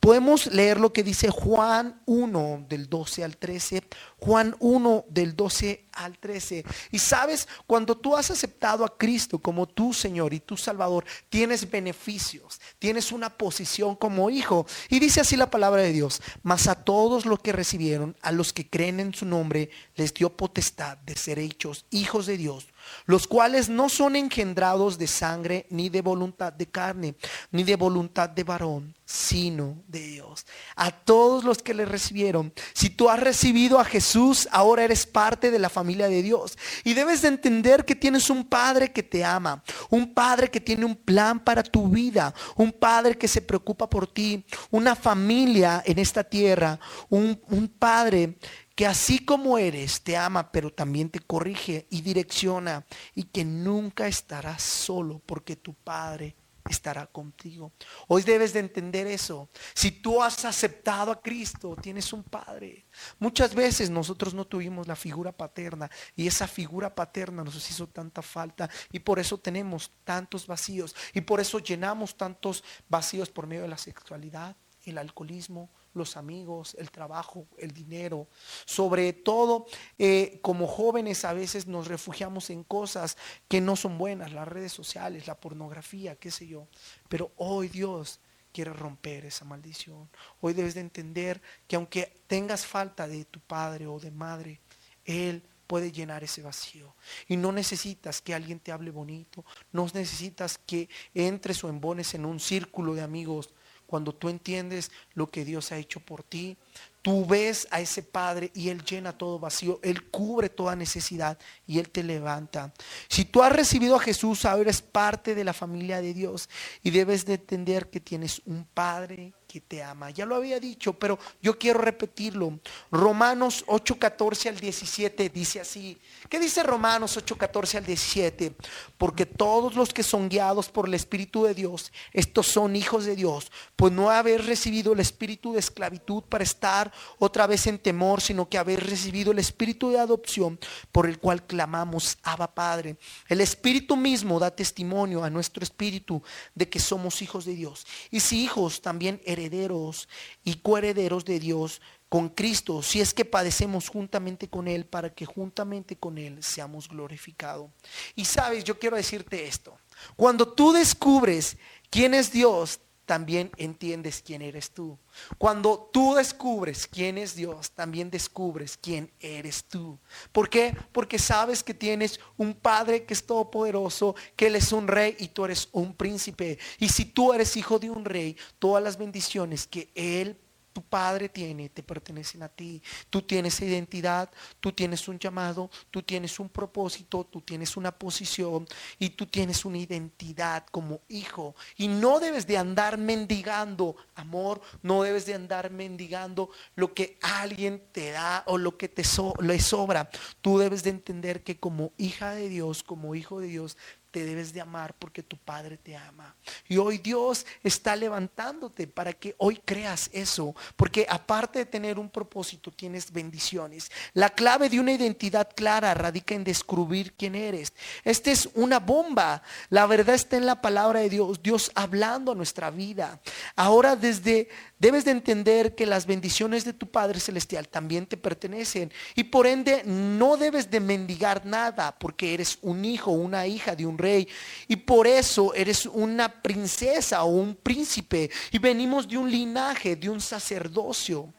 Podemos 0.00 0.46
leer 0.46 0.80
lo 0.80 0.92
que 0.92 1.02
dice 1.02 1.28
Juan 1.30 2.00
1 2.06 2.66
del 2.68 2.88
12 2.88 3.24
al 3.24 3.36
13. 3.36 3.82
Juan 4.18 4.56
1 4.60 5.04
del 5.08 5.36
12 5.36 5.88
al 5.91 5.91
13. 5.92 6.64
Y 6.90 6.98
sabes, 6.98 7.48
cuando 7.66 7.96
tú 7.96 8.16
has 8.16 8.30
aceptado 8.30 8.84
a 8.84 8.96
Cristo 8.96 9.38
como 9.38 9.66
tu 9.66 9.92
Señor 9.92 10.34
y 10.34 10.40
tu 10.40 10.56
Salvador, 10.56 11.04
tienes 11.28 11.70
beneficios, 11.70 12.60
tienes 12.78 13.12
una 13.12 13.30
posición 13.30 13.94
como 13.94 14.30
hijo. 14.30 14.66
Y 14.88 14.98
dice 14.98 15.20
así 15.20 15.36
la 15.36 15.50
palabra 15.50 15.82
de 15.82 15.92
Dios, 15.92 16.22
mas 16.42 16.66
a 16.66 16.74
todos 16.74 17.26
los 17.26 17.40
que 17.40 17.52
recibieron, 17.52 18.16
a 18.22 18.32
los 18.32 18.52
que 18.52 18.68
creen 18.68 19.00
en 19.00 19.14
su 19.14 19.26
nombre, 19.26 19.70
les 19.96 20.14
dio 20.14 20.36
potestad 20.36 20.98
de 20.98 21.16
ser 21.16 21.38
hechos 21.38 21.86
hijos 21.90 22.26
de 22.26 22.36
Dios 22.36 22.68
los 23.06 23.26
cuales 23.26 23.68
no 23.68 23.88
son 23.88 24.16
engendrados 24.16 24.98
de 24.98 25.06
sangre, 25.06 25.66
ni 25.70 25.88
de 25.88 26.02
voluntad 26.02 26.52
de 26.52 26.66
carne, 26.66 27.14
ni 27.50 27.64
de 27.64 27.76
voluntad 27.76 28.28
de 28.28 28.44
varón, 28.44 28.94
sino 29.04 29.82
de 29.88 30.00
Dios. 30.00 30.46
A 30.76 30.90
todos 30.90 31.44
los 31.44 31.62
que 31.62 31.74
le 31.74 31.84
recibieron, 31.84 32.52
si 32.72 32.90
tú 32.90 33.10
has 33.10 33.20
recibido 33.20 33.78
a 33.78 33.84
Jesús, 33.84 34.48
ahora 34.50 34.84
eres 34.84 35.06
parte 35.06 35.50
de 35.50 35.58
la 35.58 35.68
familia 35.68 36.08
de 36.08 36.22
Dios. 36.22 36.56
Y 36.84 36.94
debes 36.94 37.22
de 37.22 37.28
entender 37.28 37.84
que 37.84 37.94
tienes 37.94 38.30
un 38.30 38.44
Padre 38.44 38.92
que 38.92 39.02
te 39.02 39.24
ama, 39.24 39.62
un 39.90 40.14
Padre 40.14 40.50
que 40.50 40.60
tiene 40.60 40.84
un 40.84 40.96
plan 40.96 41.40
para 41.40 41.62
tu 41.62 41.88
vida, 41.88 42.34
un 42.56 42.72
Padre 42.72 43.16
que 43.16 43.28
se 43.28 43.42
preocupa 43.42 43.88
por 43.88 44.06
ti, 44.06 44.44
una 44.70 44.94
familia 44.94 45.82
en 45.84 45.98
esta 45.98 46.24
tierra, 46.24 46.78
un, 47.08 47.40
un 47.48 47.68
Padre 47.68 48.38
que 48.74 48.86
así 48.86 49.24
como 49.24 49.58
eres, 49.58 50.02
te 50.02 50.16
ama, 50.16 50.50
pero 50.50 50.72
también 50.72 51.10
te 51.10 51.20
corrige 51.20 51.86
y 51.90 52.00
direcciona 52.00 52.86
y 53.14 53.24
que 53.24 53.44
nunca 53.44 54.06
estarás 54.06 54.62
solo 54.62 55.20
porque 55.24 55.56
tu 55.56 55.74
Padre 55.74 56.36
estará 56.68 57.06
contigo. 57.06 57.72
Hoy 58.08 58.22
debes 58.22 58.52
de 58.52 58.60
entender 58.60 59.06
eso. 59.06 59.50
Si 59.74 59.90
tú 59.90 60.22
has 60.22 60.44
aceptado 60.44 61.10
a 61.10 61.20
Cristo, 61.20 61.76
tienes 61.80 62.12
un 62.12 62.22
Padre. 62.22 62.86
Muchas 63.18 63.54
veces 63.54 63.90
nosotros 63.90 64.34
no 64.34 64.46
tuvimos 64.46 64.86
la 64.86 64.96
figura 64.96 65.32
paterna 65.32 65.90
y 66.14 66.26
esa 66.26 66.46
figura 66.46 66.94
paterna 66.94 67.42
nos 67.42 67.70
hizo 67.70 67.88
tanta 67.88 68.22
falta 68.22 68.70
y 68.90 69.00
por 69.00 69.18
eso 69.18 69.38
tenemos 69.38 69.90
tantos 70.04 70.46
vacíos 70.46 70.94
y 71.12 71.22
por 71.22 71.40
eso 71.40 71.58
llenamos 71.58 72.16
tantos 72.16 72.62
vacíos 72.88 73.30
por 73.30 73.46
medio 73.46 73.62
de 73.62 73.68
la 73.68 73.78
sexualidad, 73.78 74.56
el 74.84 74.98
alcoholismo, 74.98 75.70
los 75.94 76.16
amigos, 76.16 76.74
el 76.78 76.90
trabajo, 76.90 77.46
el 77.58 77.72
dinero. 77.72 78.28
Sobre 78.64 79.12
todo, 79.12 79.66
eh, 79.98 80.38
como 80.42 80.66
jóvenes 80.66 81.24
a 81.24 81.32
veces 81.32 81.66
nos 81.66 81.88
refugiamos 81.88 82.50
en 82.50 82.64
cosas 82.64 83.16
que 83.48 83.60
no 83.60 83.76
son 83.76 83.98
buenas, 83.98 84.32
las 84.32 84.48
redes 84.48 84.72
sociales, 84.72 85.26
la 85.26 85.38
pornografía, 85.38 86.16
qué 86.16 86.30
sé 86.30 86.46
yo. 86.46 86.68
Pero 87.08 87.32
hoy 87.36 87.68
Dios 87.68 88.20
quiere 88.52 88.72
romper 88.72 89.24
esa 89.24 89.44
maldición. 89.44 90.08
Hoy 90.40 90.52
debes 90.52 90.74
de 90.74 90.80
entender 90.80 91.40
que 91.66 91.76
aunque 91.76 92.22
tengas 92.26 92.66
falta 92.66 93.08
de 93.08 93.24
tu 93.24 93.40
padre 93.40 93.86
o 93.86 93.98
de 93.98 94.10
madre, 94.10 94.60
Él 95.04 95.42
puede 95.66 95.90
llenar 95.90 96.22
ese 96.22 96.42
vacío. 96.42 96.94
Y 97.28 97.36
no 97.36 97.50
necesitas 97.50 98.20
que 98.20 98.34
alguien 98.34 98.60
te 98.60 98.72
hable 98.72 98.90
bonito, 98.90 99.44
no 99.72 99.86
necesitas 99.94 100.58
que 100.58 100.88
entres 101.14 101.64
o 101.64 101.68
embones 101.70 102.14
en 102.14 102.26
un 102.26 102.40
círculo 102.40 102.94
de 102.94 103.00
amigos 103.00 103.48
cuando 103.92 104.14
tú 104.14 104.30
entiendes 104.30 104.90
lo 105.12 105.30
que 105.30 105.44
Dios 105.44 105.70
ha 105.70 105.76
hecho 105.76 106.00
por 106.00 106.22
ti, 106.22 106.56
tú 107.02 107.26
ves 107.26 107.68
a 107.70 107.78
ese 107.78 108.02
Padre 108.02 108.50
y 108.54 108.70
Él 108.70 108.82
llena 108.82 109.18
todo 109.18 109.38
vacío, 109.38 109.80
Él 109.82 110.08
cubre 110.08 110.48
toda 110.48 110.74
necesidad 110.74 111.38
y 111.66 111.78
Él 111.78 111.90
te 111.90 112.02
levanta. 112.02 112.72
Si 113.06 113.26
tú 113.26 113.42
has 113.42 113.52
recibido 113.52 113.96
a 113.96 114.00
Jesús, 114.00 114.46
ahora 114.46 114.62
eres 114.62 114.80
parte 114.80 115.34
de 115.34 115.44
la 115.44 115.52
familia 115.52 116.00
de 116.00 116.14
Dios 116.14 116.48
y 116.82 116.88
debes 116.88 117.26
de 117.26 117.34
entender 117.34 117.90
que 117.90 118.00
tienes 118.00 118.40
un 118.46 118.64
Padre 118.64 119.34
que 119.52 119.60
te 119.60 119.82
ama. 119.82 120.08
Ya 120.08 120.24
lo 120.24 120.34
había 120.34 120.58
dicho, 120.58 120.94
pero 120.94 121.18
yo 121.42 121.58
quiero 121.58 121.78
repetirlo. 121.78 122.58
Romanos 122.90 123.64
8:14 123.66 124.48
al 124.48 124.58
17 124.58 125.28
dice 125.28 125.60
así. 125.60 125.98
¿Qué 126.30 126.40
dice 126.40 126.62
Romanos 126.62 127.18
8:14 127.18 127.76
al 127.76 127.84
17? 127.84 128.56
Porque 128.96 129.26
todos 129.26 129.74
los 129.74 129.92
que 129.92 130.02
son 130.02 130.30
guiados 130.30 130.70
por 130.70 130.88
el 130.88 130.94
Espíritu 130.94 131.44
de 131.44 131.52
Dios, 131.52 131.92
estos 132.14 132.46
son 132.46 132.76
hijos 132.76 133.04
de 133.04 133.14
Dios, 133.14 133.52
pues 133.76 133.92
no 133.92 134.08
haber 134.08 134.46
recibido 134.46 134.94
el 134.94 135.00
espíritu 135.00 135.52
de 135.52 135.58
esclavitud 135.58 136.22
para 136.22 136.44
estar 136.44 136.90
otra 137.18 137.46
vez 137.46 137.66
en 137.66 137.78
temor, 137.78 138.22
sino 138.22 138.48
que 138.48 138.56
haber 138.56 138.82
recibido 138.88 139.32
el 139.32 139.38
espíritu 139.38 139.90
de 139.90 139.98
adopción 139.98 140.58
por 140.92 141.06
el 141.06 141.18
cual 141.18 141.46
clamamos, 141.46 142.16
Abba 142.22 142.54
Padre. 142.54 142.96
El 143.28 143.42
Espíritu 143.42 143.96
mismo 143.96 144.38
da 144.38 144.50
testimonio 144.50 145.22
a 145.22 145.28
nuestro 145.28 145.62
espíritu 145.62 146.22
de 146.54 146.70
que 146.70 146.80
somos 146.80 147.20
hijos 147.20 147.44
de 147.44 147.54
Dios. 147.54 147.86
Y 148.10 148.20
si 148.20 148.42
hijos, 148.42 148.80
también 148.80 149.20
herederos 149.26 149.41
herederos 149.44 150.08
y 150.44 150.54
coherederos 150.56 151.24
de 151.24 151.38
Dios 151.38 151.80
con 152.08 152.28
Cristo, 152.28 152.82
si 152.82 153.00
es 153.00 153.14
que 153.14 153.24
padecemos 153.24 153.88
juntamente 153.88 154.46
con 154.46 154.68
Él, 154.68 154.84
para 154.84 155.14
que 155.14 155.24
juntamente 155.24 155.96
con 155.96 156.18
Él 156.18 156.42
seamos 156.42 156.86
glorificados. 156.86 157.70
Y 158.14 158.26
sabes, 158.26 158.64
yo 158.64 158.78
quiero 158.78 158.96
decirte 158.96 159.46
esto, 159.46 159.78
cuando 160.14 160.46
tú 160.46 160.72
descubres 160.72 161.56
quién 161.88 162.12
es 162.12 162.30
Dios, 162.30 162.80
también 163.04 163.50
entiendes 163.56 164.22
quién 164.24 164.42
eres 164.42 164.70
tú. 164.70 164.98
Cuando 165.38 165.90
tú 165.92 166.14
descubres 166.14 166.86
quién 166.86 167.18
es 167.18 167.34
Dios, 167.34 167.70
también 167.72 168.10
descubres 168.10 168.78
quién 168.80 169.10
eres 169.20 169.64
tú. 169.64 169.98
¿Por 170.30 170.48
qué? 170.48 170.76
Porque 170.92 171.18
sabes 171.18 171.62
que 171.62 171.74
tienes 171.74 172.20
un 172.36 172.54
Padre 172.54 173.04
que 173.04 173.14
es 173.14 173.26
todopoderoso, 173.26 174.14
que 174.36 174.46
Él 174.46 174.56
es 174.56 174.72
un 174.72 174.86
rey 174.86 175.16
y 175.18 175.28
tú 175.28 175.44
eres 175.44 175.68
un 175.72 175.94
príncipe. 175.94 176.58
Y 176.78 176.88
si 176.88 177.04
tú 177.06 177.32
eres 177.32 177.56
hijo 177.56 177.78
de 177.78 177.90
un 177.90 178.04
rey, 178.04 178.36
todas 178.58 178.82
las 178.82 178.96
bendiciones 178.96 179.66
que 179.66 179.90
Él 179.94 180.38
tu 180.72 180.82
padre 180.82 181.28
tiene, 181.28 181.68
te 181.68 181.82
pertenecen 181.82 182.42
a 182.42 182.48
ti. 182.48 182.82
Tú 183.10 183.22
tienes 183.22 183.60
identidad, 183.60 184.30
tú 184.60 184.72
tienes 184.72 185.06
un 185.08 185.18
llamado, 185.18 185.70
tú 185.90 186.02
tienes 186.02 186.38
un 186.40 186.48
propósito, 186.48 187.24
tú 187.30 187.40
tienes 187.40 187.76
una 187.76 187.92
posición 187.92 188.66
y 188.98 189.10
tú 189.10 189.26
tienes 189.26 189.64
una 189.64 189.78
identidad 189.78 190.64
como 190.70 191.00
hijo. 191.08 191.54
Y 191.76 191.88
no 191.88 192.20
debes 192.20 192.46
de 192.46 192.58
andar 192.58 192.98
mendigando 192.98 193.96
amor, 194.14 194.60
no 194.82 195.02
debes 195.02 195.26
de 195.26 195.34
andar 195.34 195.70
mendigando 195.70 196.50
lo 196.74 196.94
que 196.94 197.18
alguien 197.22 197.82
te 197.92 198.10
da 198.12 198.44
o 198.46 198.58
lo 198.58 198.76
que 198.76 198.88
te 198.88 199.02
le 199.40 199.60
sobra. 199.60 200.10
Tú 200.40 200.58
debes 200.58 200.82
de 200.82 200.90
entender 200.90 201.42
que 201.42 201.58
como 201.58 201.92
hija 201.98 202.32
de 202.32 202.48
Dios, 202.48 202.82
como 202.82 203.14
hijo 203.14 203.40
de 203.40 203.48
Dios, 203.48 203.76
te 204.12 204.24
debes 204.26 204.52
de 204.52 204.60
amar 204.60 204.94
porque 204.98 205.22
tu 205.22 205.38
Padre 205.38 205.78
te 205.78 205.96
ama. 205.96 206.36
Y 206.68 206.76
hoy 206.76 206.98
Dios 206.98 207.46
está 207.64 207.96
levantándote 207.96 208.86
para 208.86 209.14
que 209.14 209.34
hoy 209.38 209.56
creas 209.64 210.10
eso, 210.12 210.54
porque 210.76 211.06
aparte 211.08 211.60
de 211.60 211.66
tener 211.66 211.98
un 211.98 212.10
propósito, 212.10 212.70
tienes 212.70 213.10
bendiciones. 213.10 213.90
La 214.12 214.28
clave 214.28 214.68
de 214.68 214.78
una 214.78 214.92
identidad 214.92 215.48
clara 215.56 215.94
radica 215.94 216.34
en 216.34 216.44
descubrir 216.44 217.14
quién 217.14 217.34
eres. 217.34 217.72
Esta 218.04 218.30
es 218.30 218.50
una 218.54 218.78
bomba. 218.78 219.42
La 219.70 219.86
verdad 219.86 220.14
está 220.14 220.36
en 220.36 220.44
la 220.44 220.60
palabra 220.60 221.00
de 221.00 221.08
Dios, 221.08 221.42
Dios 221.42 221.72
hablando 221.74 222.32
a 222.32 222.34
nuestra 222.34 222.70
vida. 222.70 223.18
Ahora 223.56 223.96
desde 223.96 224.50
Debes 224.82 225.04
de 225.04 225.12
entender 225.12 225.76
que 225.76 225.86
las 225.86 226.06
bendiciones 226.06 226.64
de 226.64 226.72
tu 226.72 226.90
Padre 226.90 227.20
Celestial 227.20 227.68
también 227.68 228.04
te 228.04 228.16
pertenecen 228.16 228.92
y 229.14 229.22
por 229.22 229.46
ende 229.46 229.84
no 229.84 230.36
debes 230.36 230.72
de 230.72 230.80
mendigar 230.80 231.46
nada 231.46 231.96
porque 231.96 232.34
eres 232.34 232.58
un 232.62 232.84
hijo, 232.84 233.12
una 233.12 233.46
hija 233.46 233.76
de 233.76 233.86
un 233.86 233.96
rey 233.96 234.26
y 234.66 234.74
por 234.74 235.06
eso 235.06 235.54
eres 235.54 235.86
una 235.86 236.42
princesa 236.42 237.22
o 237.22 237.28
un 237.28 237.54
príncipe 237.54 238.28
y 238.50 238.58
venimos 238.58 239.06
de 239.06 239.18
un 239.18 239.30
linaje, 239.30 239.94
de 239.94 240.10
un 240.10 240.20
sacerdocio. 240.20 241.32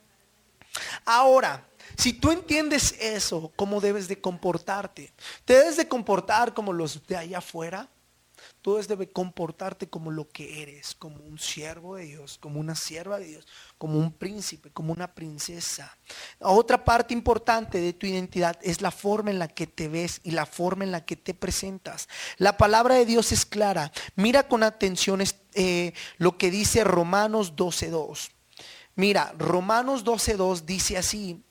Ahora, 1.04 1.68
si 1.98 2.14
tú 2.14 2.32
entiendes 2.32 2.96
eso, 2.98 3.52
¿cómo 3.58 3.82
debes 3.82 4.08
de 4.08 4.22
comportarte? 4.22 5.12
¿Te 5.44 5.56
debes 5.56 5.76
de 5.76 5.90
comportar 5.90 6.54
como 6.54 6.72
los 6.72 7.06
de 7.06 7.18
allá 7.18 7.40
afuera? 7.40 7.90
Tú 8.64 8.78
debes 8.78 9.10
comportarte 9.12 9.90
como 9.90 10.10
lo 10.10 10.30
que 10.30 10.62
eres, 10.64 10.96
como 10.96 11.18
un 11.18 11.38
siervo 11.38 11.98
de 11.98 12.06
Dios, 12.06 12.38
como 12.38 12.62
una 12.62 12.76
sierva 12.76 13.20
de 13.20 13.26
Dios, 13.26 13.48
como 13.78 14.00
un 14.00 14.14
príncipe, 14.14 14.72
como 14.72 14.94
una 14.94 15.14
princesa. 15.14 15.98
Otra 16.40 16.86
parte 16.86 17.14
importante 17.14 17.82
de 17.82 17.92
tu 17.92 18.08
identidad 18.08 18.58
es 18.62 18.82
la 18.82 18.92
forma 18.92 19.32
en 19.32 19.40
la 19.40 19.50
que 19.50 19.68
te 19.68 19.90
ves 19.90 20.22
y 20.24 20.32
la 20.32 20.46
forma 20.46 20.86
en 20.86 20.94
la 20.94 21.04
que 21.04 21.18
te 21.18 21.34
presentas. 21.34 22.08
La 22.38 22.56
palabra 22.56 22.96
de 22.96 23.06
Dios 23.06 23.34
es 23.34 23.46
clara. 23.46 23.92
Mira 24.16 24.48
con 24.48 24.64
atención 24.64 25.22
eh, 25.56 25.94
lo 26.18 26.38
que 26.38 26.50
dice 26.50 26.86
Romanos 26.86 27.58
12.2. 27.58 28.32
Mira, 28.96 29.34
Romanos 29.38 30.06
12.2 30.06 30.62
dice 30.62 30.98
así, 30.98 31.44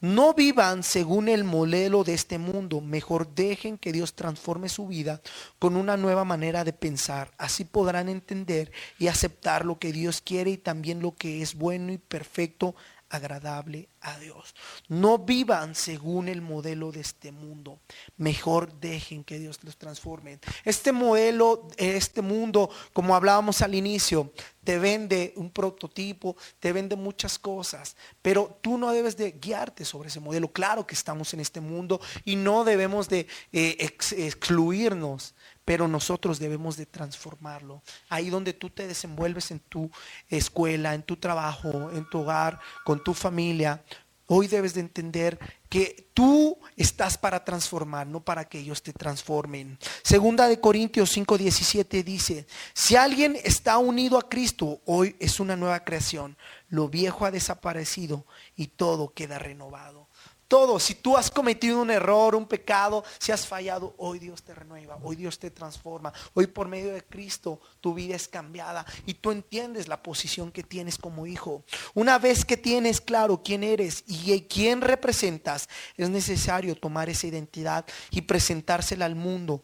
no 0.00 0.32
vivan 0.32 0.82
según 0.82 1.28
el 1.28 1.44
modelo 1.44 2.04
de 2.04 2.14
este 2.14 2.38
mundo, 2.38 2.80
mejor 2.80 3.34
dejen 3.34 3.78
que 3.78 3.92
Dios 3.92 4.14
transforme 4.14 4.68
su 4.68 4.86
vida 4.86 5.20
con 5.58 5.76
una 5.76 5.96
nueva 5.96 6.24
manera 6.24 6.62
de 6.64 6.72
pensar. 6.72 7.32
Así 7.36 7.64
podrán 7.64 8.08
entender 8.08 8.70
y 8.98 9.08
aceptar 9.08 9.64
lo 9.64 9.78
que 9.78 9.92
Dios 9.92 10.20
quiere 10.20 10.52
y 10.52 10.56
también 10.56 11.00
lo 11.00 11.14
que 11.16 11.42
es 11.42 11.54
bueno 11.54 11.92
y 11.92 11.98
perfecto 11.98 12.76
agradable 13.10 13.88
a 14.12 14.18
Dios. 14.18 14.54
No 14.88 15.18
vivan 15.18 15.74
según 15.74 16.28
el 16.28 16.40
modelo 16.40 16.92
de 16.92 17.00
este 17.00 17.32
mundo. 17.32 17.80
Mejor 18.16 18.72
dejen 18.80 19.24
que 19.24 19.38
Dios 19.38 19.58
los 19.62 19.76
transforme. 19.76 20.38
Este 20.64 20.92
modelo, 20.92 21.68
este 21.76 22.22
mundo, 22.22 22.70
como 22.92 23.14
hablábamos 23.14 23.62
al 23.62 23.74
inicio, 23.74 24.32
te 24.64 24.78
vende 24.78 25.32
un 25.36 25.50
prototipo, 25.50 26.36
te 26.60 26.72
vende 26.72 26.94
muchas 26.94 27.38
cosas, 27.38 27.96
pero 28.20 28.58
tú 28.60 28.76
no 28.76 28.92
debes 28.92 29.16
de 29.16 29.32
guiarte 29.32 29.84
sobre 29.84 30.08
ese 30.08 30.20
modelo. 30.20 30.52
Claro 30.52 30.86
que 30.86 30.94
estamos 30.94 31.32
en 31.32 31.40
este 31.40 31.60
mundo 31.60 32.00
y 32.24 32.36
no 32.36 32.64
debemos 32.64 33.08
de 33.08 33.26
eh, 33.52 33.76
excluirnos 33.78 35.34
pero 35.68 35.86
nosotros 35.86 36.38
debemos 36.38 36.78
de 36.78 36.86
transformarlo. 36.86 37.82
Ahí 38.08 38.30
donde 38.30 38.54
tú 38.54 38.70
te 38.70 38.88
desenvuelves 38.88 39.50
en 39.50 39.60
tu 39.60 39.90
escuela, 40.30 40.94
en 40.94 41.02
tu 41.02 41.16
trabajo, 41.16 41.90
en 41.90 42.08
tu 42.08 42.20
hogar, 42.20 42.58
con 42.86 43.04
tu 43.04 43.12
familia, 43.12 43.84
hoy 44.28 44.46
debes 44.46 44.74
de 44.74 44.80
entender 44.80 45.38
que 45.68 46.10
tú 46.14 46.58
estás 46.76 47.18
para 47.18 47.44
transformar, 47.44 48.06
no 48.06 48.24
para 48.24 48.48
que 48.48 48.60
ellos 48.60 48.82
te 48.82 48.92
transformen. 48.92 49.78
Segunda 50.02 50.48
de 50.48 50.60
Corintios 50.60 51.16
5:17 51.16 52.02
dice, 52.04 52.46
si 52.72 52.96
alguien 52.96 53.36
está 53.42 53.78
unido 53.78 54.18
a 54.18 54.28
Cristo, 54.28 54.80
hoy 54.86 55.16
es 55.18 55.40
una 55.40 55.56
nueva 55.56 55.84
creación. 55.84 56.38
Lo 56.68 56.88
viejo 56.88 57.26
ha 57.26 57.30
desaparecido 57.30 58.26
y 58.56 58.68
todo 58.68 59.12
queda 59.12 59.38
renovado. 59.38 60.07
Todo, 60.48 60.80
si 60.80 60.94
tú 60.94 61.14
has 61.18 61.30
cometido 61.30 61.82
un 61.82 61.90
error, 61.90 62.34
un 62.34 62.46
pecado, 62.46 63.04
si 63.18 63.32
has 63.32 63.46
fallado, 63.46 63.94
hoy 63.98 64.18
Dios 64.18 64.42
te 64.42 64.54
renueva, 64.54 64.98
hoy 65.02 65.14
Dios 65.14 65.38
te 65.38 65.50
transforma, 65.50 66.10
hoy 66.32 66.46
por 66.46 66.68
medio 66.68 66.94
de 66.94 67.04
Cristo 67.04 67.60
tu 67.82 67.92
vida 67.92 68.16
es 68.16 68.28
cambiada 68.28 68.86
y 69.04 69.12
tú 69.12 69.30
entiendes 69.30 69.88
la 69.88 70.02
posición 70.02 70.50
que 70.50 70.62
tienes 70.62 70.96
como 70.96 71.26
hijo. 71.26 71.64
Una 71.92 72.18
vez 72.18 72.46
que 72.46 72.56
tienes 72.56 73.02
claro 73.02 73.42
quién 73.44 73.62
eres 73.62 74.04
y 74.06 74.40
quién 74.42 74.80
representas, 74.80 75.68
es 75.98 76.08
necesario 76.08 76.74
tomar 76.74 77.10
esa 77.10 77.26
identidad 77.26 77.84
y 78.10 78.22
presentársela 78.22 79.04
al 79.04 79.16
mundo 79.16 79.60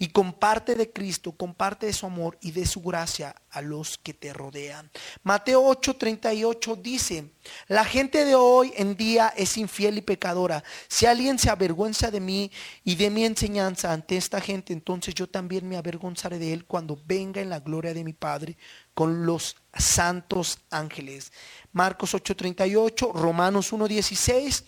y 0.00 0.08
comparte 0.08 0.74
de 0.74 0.90
Cristo, 0.90 1.32
comparte 1.32 1.84
de 1.84 1.92
su 1.92 2.06
amor 2.06 2.38
y 2.40 2.52
de 2.52 2.64
su 2.64 2.80
gracia 2.80 3.36
a 3.50 3.60
los 3.60 3.98
que 3.98 4.14
te 4.14 4.32
rodean. 4.32 4.90
Mateo 5.22 5.62
8:38 5.62 6.80
dice, 6.80 7.30
la 7.68 7.84
gente 7.84 8.24
de 8.24 8.34
hoy 8.34 8.72
en 8.76 8.96
día 8.96 9.30
es 9.36 9.58
infiel 9.58 9.98
y 9.98 10.00
pecadora. 10.00 10.64
Si 10.88 11.04
alguien 11.04 11.38
se 11.38 11.50
avergüenza 11.50 12.10
de 12.10 12.20
mí 12.20 12.50
y 12.82 12.94
de 12.94 13.10
mi 13.10 13.26
enseñanza 13.26 13.92
ante 13.92 14.16
esta 14.16 14.40
gente, 14.40 14.72
entonces 14.72 15.14
yo 15.14 15.28
también 15.28 15.68
me 15.68 15.76
avergonzaré 15.76 16.38
de 16.38 16.54
él 16.54 16.64
cuando 16.64 16.98
venga 17.04 17.42
en 17.42 17.50
la 17.50 17.60
gloria 17.60 17.92
de 17.92 18.02
mi 18.02 18.14
Padre 18.14 18.56
con 18.94 19.26
los 19.26 19.56
santos 19.74 20.60
ángeles. 20.70 21.30
Marcos 21.72 22.14
8:38, 22.14 23.12
Romanos 23.12 23.70
1:16 23.70 24.64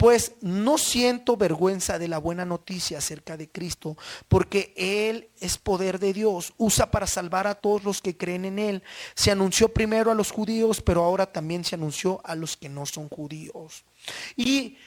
pues 0.00 0.32
no 0.40 0.78
siento 0.78 1.36
vergüenza 1.36 1.98
de 1.98 2.08
la 2.08 2.16
buena 2.16 2.46
noticia 2.46 2.96
acerca 2.96 3.36
de 3.36 3.50
Cristo, 3.50 3.98
porque 4.28 4.72
Él 4.74 5.28
es 5.40 5.58
poder 5.58 5.98
de 5.98 6.14
Dios, 6.14 6.54
usa 6.56 6.90
para 6.90 7.06
salvar 7.06 7.46
a 7.46 7.54
todos 7.54 7.84
los 7.84 8.00
que 8.00 8.16
creen 8.16 8.46
en 8.46 8.58
Él. 8.58 8.82
Se 9.14 9.30
anunció 9.30 9.68
primero 9.68 10.10
a 10.10 10.14
los 10.14 10.30
judíos, 10.30 10.80
pero 10.80 11.04
ahora 11.04 11.26
también 11.26 11.64
se 11.64 11.74
anunció 11.74 12.18
a 12.24 12.34
los 12.34 12.56
que 12.56 12.70
no 12.70 12.86
son 12.86 13.10
judíos. 13.10 13.84
Y 14.36 14.78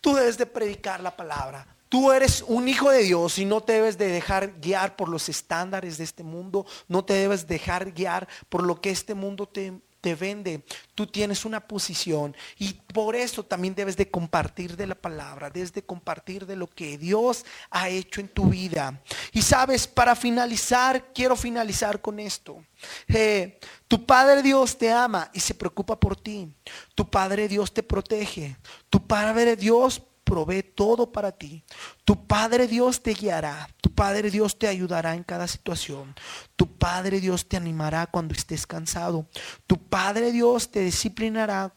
tú 0.00 0.14
debes 0.14 0.38
de 0.38 0.46
predicar 0.46 1.00
la 1.00 1.14
palabra. 1.14 1.66
Tú 1.90 2.10
eres 2.10 2.42
un 2.48 2.66
hijo 2.66 2.90
de 2.90 3.02
Dios 3.02 3.36
y 3.36 3.44
no 3.44 3.60
te 3.60 3.74
debes 3.74 3.98
de 3.98 4.06
dejar 4.06 4.58
guiar 4.58 4.96
por 4.96 5.10
los 5.10 5.28
estándares 5.28 5.98
de 5.98 6.04
este 6.04 6.22
mundo, 6.22 6.64
no 6.88 7.04
te 7.04 7.12
debes 7.12 7.46
dejar 7.46 7.92
guiar 7.92 8.26
por 8.48 8.62
lo 8.62 8.80
que 8.80 8.88
este 8.88 9.12
mundo 9.12 9.46
te 9.46 9.82
te 10.02 10.14
vende. 10.14 10.62
Tú 10.94 11.06
tienes 11.06 11.46
una 11.46 11.60
posición 11.60 12.36
y 12.58 12.74
por 12.74 13.16
eso 13.16 13.44
también 13.44 13.74
debes 13.74 13.96
de 13.96 14.10
compartir 14.10 14.76
de 14.76 14.86
la 14.86 14.94
palabra, 14.94 15.48
debes 15.48 15.72
de 15.72 15.82
compartir 15.82 16.44
de 16.44 16.56
lo 16.56 16.66
que 16.66 16.98
Dios 16.98 17.46
ha 17.70 17.88
hecho 17.88 18.20
en 18.20 18.28
tu 18.28 18.50
vida. 18.50 19.00
Y 19.32 19.40
sabes, 19.40 19.86
para 19.86 20.14
finalizar, 20.14 21.12
quiero 21.14 21.36
finalizar 21.36 22.02
con 22.02 22.18
esto. 22.20 22.62
Eh, 23.08 23.58
tu 23.88 24.04
Padre 24.04 24.42
Dios 24.42 24.76
te 24.76 24.90
ama 24.90 25.30
y 25.32 25.40
se 25.40 25.54
preocupa 25.54 25.98
por 25.98 26.16
ti. 26.16 26.52
Tu 26.94 27.08
Padre 27.08 27.48
Dios 27.48 27.72
te 27.72 27.82
protege. 27.82 28.56
Tu 28.90 29.06
Padre 29.06 29.56
Dios 29.56 30.02
provee 30.32 30.62
todo 30.62 31.12
para 31.12 31.30
ti. 31.30 31.62
Tu 32.06 32.26
Padre 32.26 32.66
Dios 32.66 33.02
te 33.02 33.12
guiará. 33.12 33.68
Tu 33.82 33.90
Padre 33.92 34.30
Dios 34.30 34.58
te 34.58 34.66
ayudará 34.66 35.14
en 35.14 35.24
cada 35.24 35.46
situación. 35.46 36.14
Tu 36.56 36.66
Padre 36.66 37.20
Dios 37.20 37.46
te 37.46 37.58
animará 37.58 38.06
cuando 38.06 38.32
estés 38.32 38.66
cansado. 38.66 39.26
Tu 39.66 39.76
Padre 39.76 40.32
Dios 40.32 40.70
te 40.70 40.80
disciplinará 40.80 41.74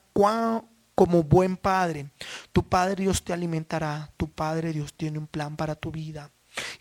como 0.96 1.24
buen 1.24 1.58
Padre. 1.58 2.12
Tu 2.54 2.64
Padre 2.64 3.04
Dios 3.04 3.26
te 3.26 3.34
alimentará. 3.34 4.14
Tu 4.16 4.32
Padre 4.32 4.72
Dios 4.72 4.94
tiene 4.94 5.20
un 5.20 5.28
plan 5.28 5.58
para 5.58 5.76
tu 5.76 5.92
vida. 5.92 6.32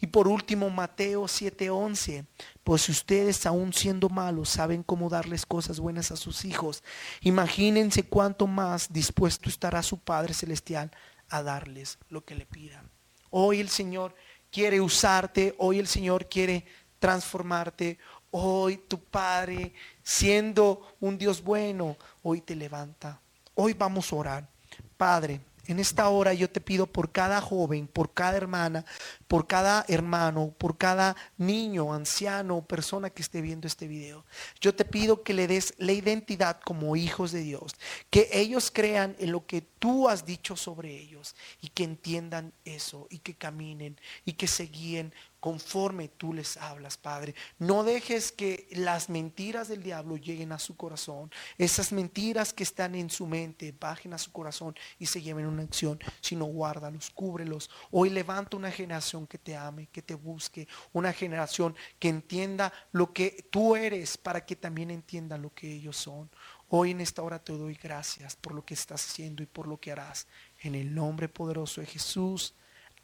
Y 0.00 0.06
por 0.06 0.28
último, 0.28 0.70
Mateo 0.70 1.26
7:11, 1.26 2.24
pues 2.62 2.82
si 2.82 2.92
ustedes 2.92 3.46
aún 3.46 3.72
siendo 3.72 4.08
malos 4.08 4.48
saben 4.48 4.84
cómo 4.84 5.08
darles 5.08 5.44
cosas 5.44 5.80
buenas 5.80 6.12
a 6.12 6.16
sus 6.16 6.44
hijos, 6.44 6.84
imagínense 7.20 8.04
cuánto 8.04 8.46
más 8.46 8.92
dispuesto 8.92 9.48
estará 9.48 9.82
su 9.82 9.98
Padre 9.98 10.34
Celestial 10.34 10.92
a 11.28 11.42
darles 11.42 11.98
lo 12.08 12.24
que 12.24 12.34
le 12.34 12.46
pidan. 12.46 12.90
Hoy 13.30 13.60
el 13.60 13.68
Señor 13.68 14.14
quiere 14.50 14.80
usarte, 14.80 15.54
hoy 15.58 15.78
el 15.78 15.88
Señor 15.88 16.28
quiere 16.28 16.64
transformarte, 16.98 17.98
hoy 18.30 18.76
tu 18.76 19.02
Padre, 19.02 19.74
siendo 20.02 20.96
un 21.00 21.18
Dios 21.18 21.42
bueno, 21.42 21.96
hoy 22.22 22.40
te 22.40 22.54
levanta. 22.54 23.20
Hoy 23.54 23.72
vamos 23.72 24.12
a 24.12 24.16
orar. 24.16 24.48
Padre, 24.96 25.40
en 25.66 25.78
esta 25.78 26.08
hora 26.08 26.34
yo 26.34 26.50
te 26.50 26.60
pido 26.60 26.86
por 26.86 27.12
cada 27.12 27.40
joven, 27.40 27.86
por 27.86 28.12
cada 28.12 28.36
hermana, 28.36 28.84
por 29.26 29.46
cada 29.46 29.84
hermano, 29.88 30.54
por 30.58 30.76
cada 30.76 31.16
niño, 31.36 31.92
anciano, 31.92 32.66
persona 32.66 33.10
que 33.10 33.22
esté 33.22 33.40
viendo 33.40 33.66
este 33.66 33.88
video. 33.88 34.24
Yo 34.60 34.74
te 34.74 34.84
pido 34.84 35.22
que 35.22 35.34
le 35.34 35.46
des 35.46 35.74
la 35.78 35.92
identidad 35.92 36.60
como 36.64 36.96
hijos 36.96 37.32
de 37.32 37.40
Dios, 37.40 37.74
que 38.10 38.28
ellos 38.32 38.70
crean 38.70 39.16
en 39.18 39.32
lo 39.32 39.46
que 39.46 39.62
tú 39.62 40.08
has 40.08 40.24
dicho 40.24 40.56
sobre 40.56 40.96
ellos 40.96 41.34
y 41.60 41.68
que 41.68 41.84
entiendan 41.84 42.52
eso 42.64 43.06
y 43.10 43.18
que 43.18 43.34
caminen 43.34 44.00
y 44.24 44.34
que 44.34 44.46
se 44.46 44.64
guíen 44.64 45.12
conforme 45.44 46.08
tú 46.08 46.32
les 46.32 46.56
hablas, 46.56 46.96
Padre. 46.96 47.34
No 47.58 47.84
dejes 47.84 48.32
que 48.32 48.66
las 48.70 49.10
mentiras 49.10 49.68
del 49.68 49.82
diablo 49.82 50.16
lleguen 50.16 50.52
a 50.52 50.58
su 50.58 50.74
corazón. 50.74 51.30
Esas 51.58 51.92
mentiras 51.92 52.54
que 52.54 52.62
están 52.62 52.94
en 52.94 53.10
su 53.10 53.26
mente 53.26 53.74
bajen 53.78 54.14
a 54.14 54.18
su 54.18 54.32
corazón 54.32 54.74
y 54.98 55.04
se 55.04 55.20
lleven 55.20 55.44
una 55.44 55.62
acción, 55.62 55.98
sino 56.22 56.46
guárdalos, 56.46 57.10
cúbrelos. 57.10 57.68
Hoy 57.90 58.08
levanta 58.08 58.56
una 58.56 58.70
generación 58.70 59.26
que 59.26 59.36
te 59.36 59.54
ame, 59.54 59.88
que 59.88 60.00
te 60.00 60.14
busque, 60.14 60.66
una 60.94 61.12
generación 61.12 61.76
que 61.98 62.08
entienda 62.08 62.72
lo 62.92 63.12
que 63.12 63.46
tú 63.50 63.76
eres 63.76 64.16
para 64.16 64.46
que 64.46 64.56
también 64.56 64.90
entienda 64.90 65.36
lo 65.36 65.52
que 65.52 65.70
ellos 65.70 65.98
son. 65.98 66.30
Hoy 66.70 66.92
en 66.92 67.02
esta 67.02 67.20
hora 67.20 67.38
te 67.38 67.52
doy 67.52 67.74
gracias 67.74 68.34
por 68.34 68.54
lo 68.54 68.64
que 68.64 68.72
estás 68.72 69.04
haciendo 69.04 69.42
y 69.42 69.46
por 69.46 69.66
lo 69.66 69.78
que 69.78 69.92
harás. 69.92 70.26
En 70.62 70.74
el 70.74 70.94
nombre 70.94 71.28
poderoso 71.28 71.82
de 71.82 71.86
Jesús. 71.86 72.54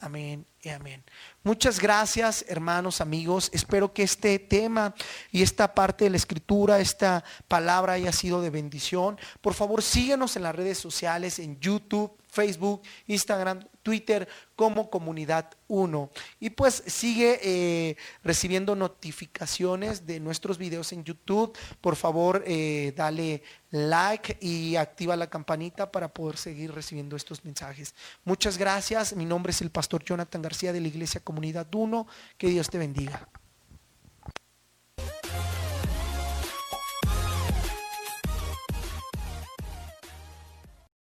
Amén 0.02 0.46
y 0.62 0.70
amén. 0.70 1.04
Muchas 1.42 1.78
gracias, 1.78 2.46
hermanos, 2.48 3.02
amigos. 3.02 3.50
Espero 3.52 3.92
que 3.92 4.02
este 4.02 4.38
tema 4.38 4.94
y 5.30 5.42
esta 5.42 5.74
parte 5.74 6.04
de 6.04 6.10
la 6.10 6.16
escritura, 6.16 6.80
esta 6.80 7.22
palabra 7.48 7.92
haya 7.92 8.10
sido 8.10 8.40
de 8.40 8.48
bendición. 8.48 9.18
Por 9.42 9.52
favor, 9.52 9.82
síguenos 9.82 10.36
en 10.36 10.44
las 10.44 10.54
redes 10.54 10.78
sociales, 10.78 11.38
en 11.38 11.60
YouTube, 11.60 12.16
Facebook, 12.30 12.82
Instagram, 13.06 13.66
Twitter 13.82 14.28
como 14.56 14.90
Comunidad 14.90 15.50
1. 15.68 16.10
Y 16.40 16.50
pues 16.50 16.82
sigue 16.86 17.40
eh, 17.42 17.96
recibiendo 18.22 18.76
notificaciones 18.76 20.06
de 20.06 20.20
nuestros 20.20 20.58
videos 20.58 20.92
en 20.92 21.04
YouTube. 21.04 21.56
Por 21.80 21.96
favor, 21.96 22.42
eh, 22.46 22.92
dale 22.96 23.42
like 23.70 24.38
y 24.40 24.76
activa 24.76 25.16
la 25.16 25.28
campanita 25.28 25.90
para 25.90 26.08
poder 26.08 26.36
seguir 26.36 26.72
recibiendo 26.72 27.16
estos 27.16 27.44
mensajes. 27.44 27.94
Muchas 28.24 28.58
gracias. 28.58 29.14
Mi 29.16 29.24
nombre 29.24 29.50
es 29.50 29.60
el 29.62 29.70
pastor 29.70 30.04
Jonathan 30.04 30.42
García 30.42 30.72
de 30.72 30.80
la 30.80 30.88
Iglesia 30.88 31.20
Comunidad 31.20 31.66
1. 31.74 32.06
Que 32.36 32.48
Dios 32.48 32.68
te 32.68 32.78
bendiga. 32.78 33.28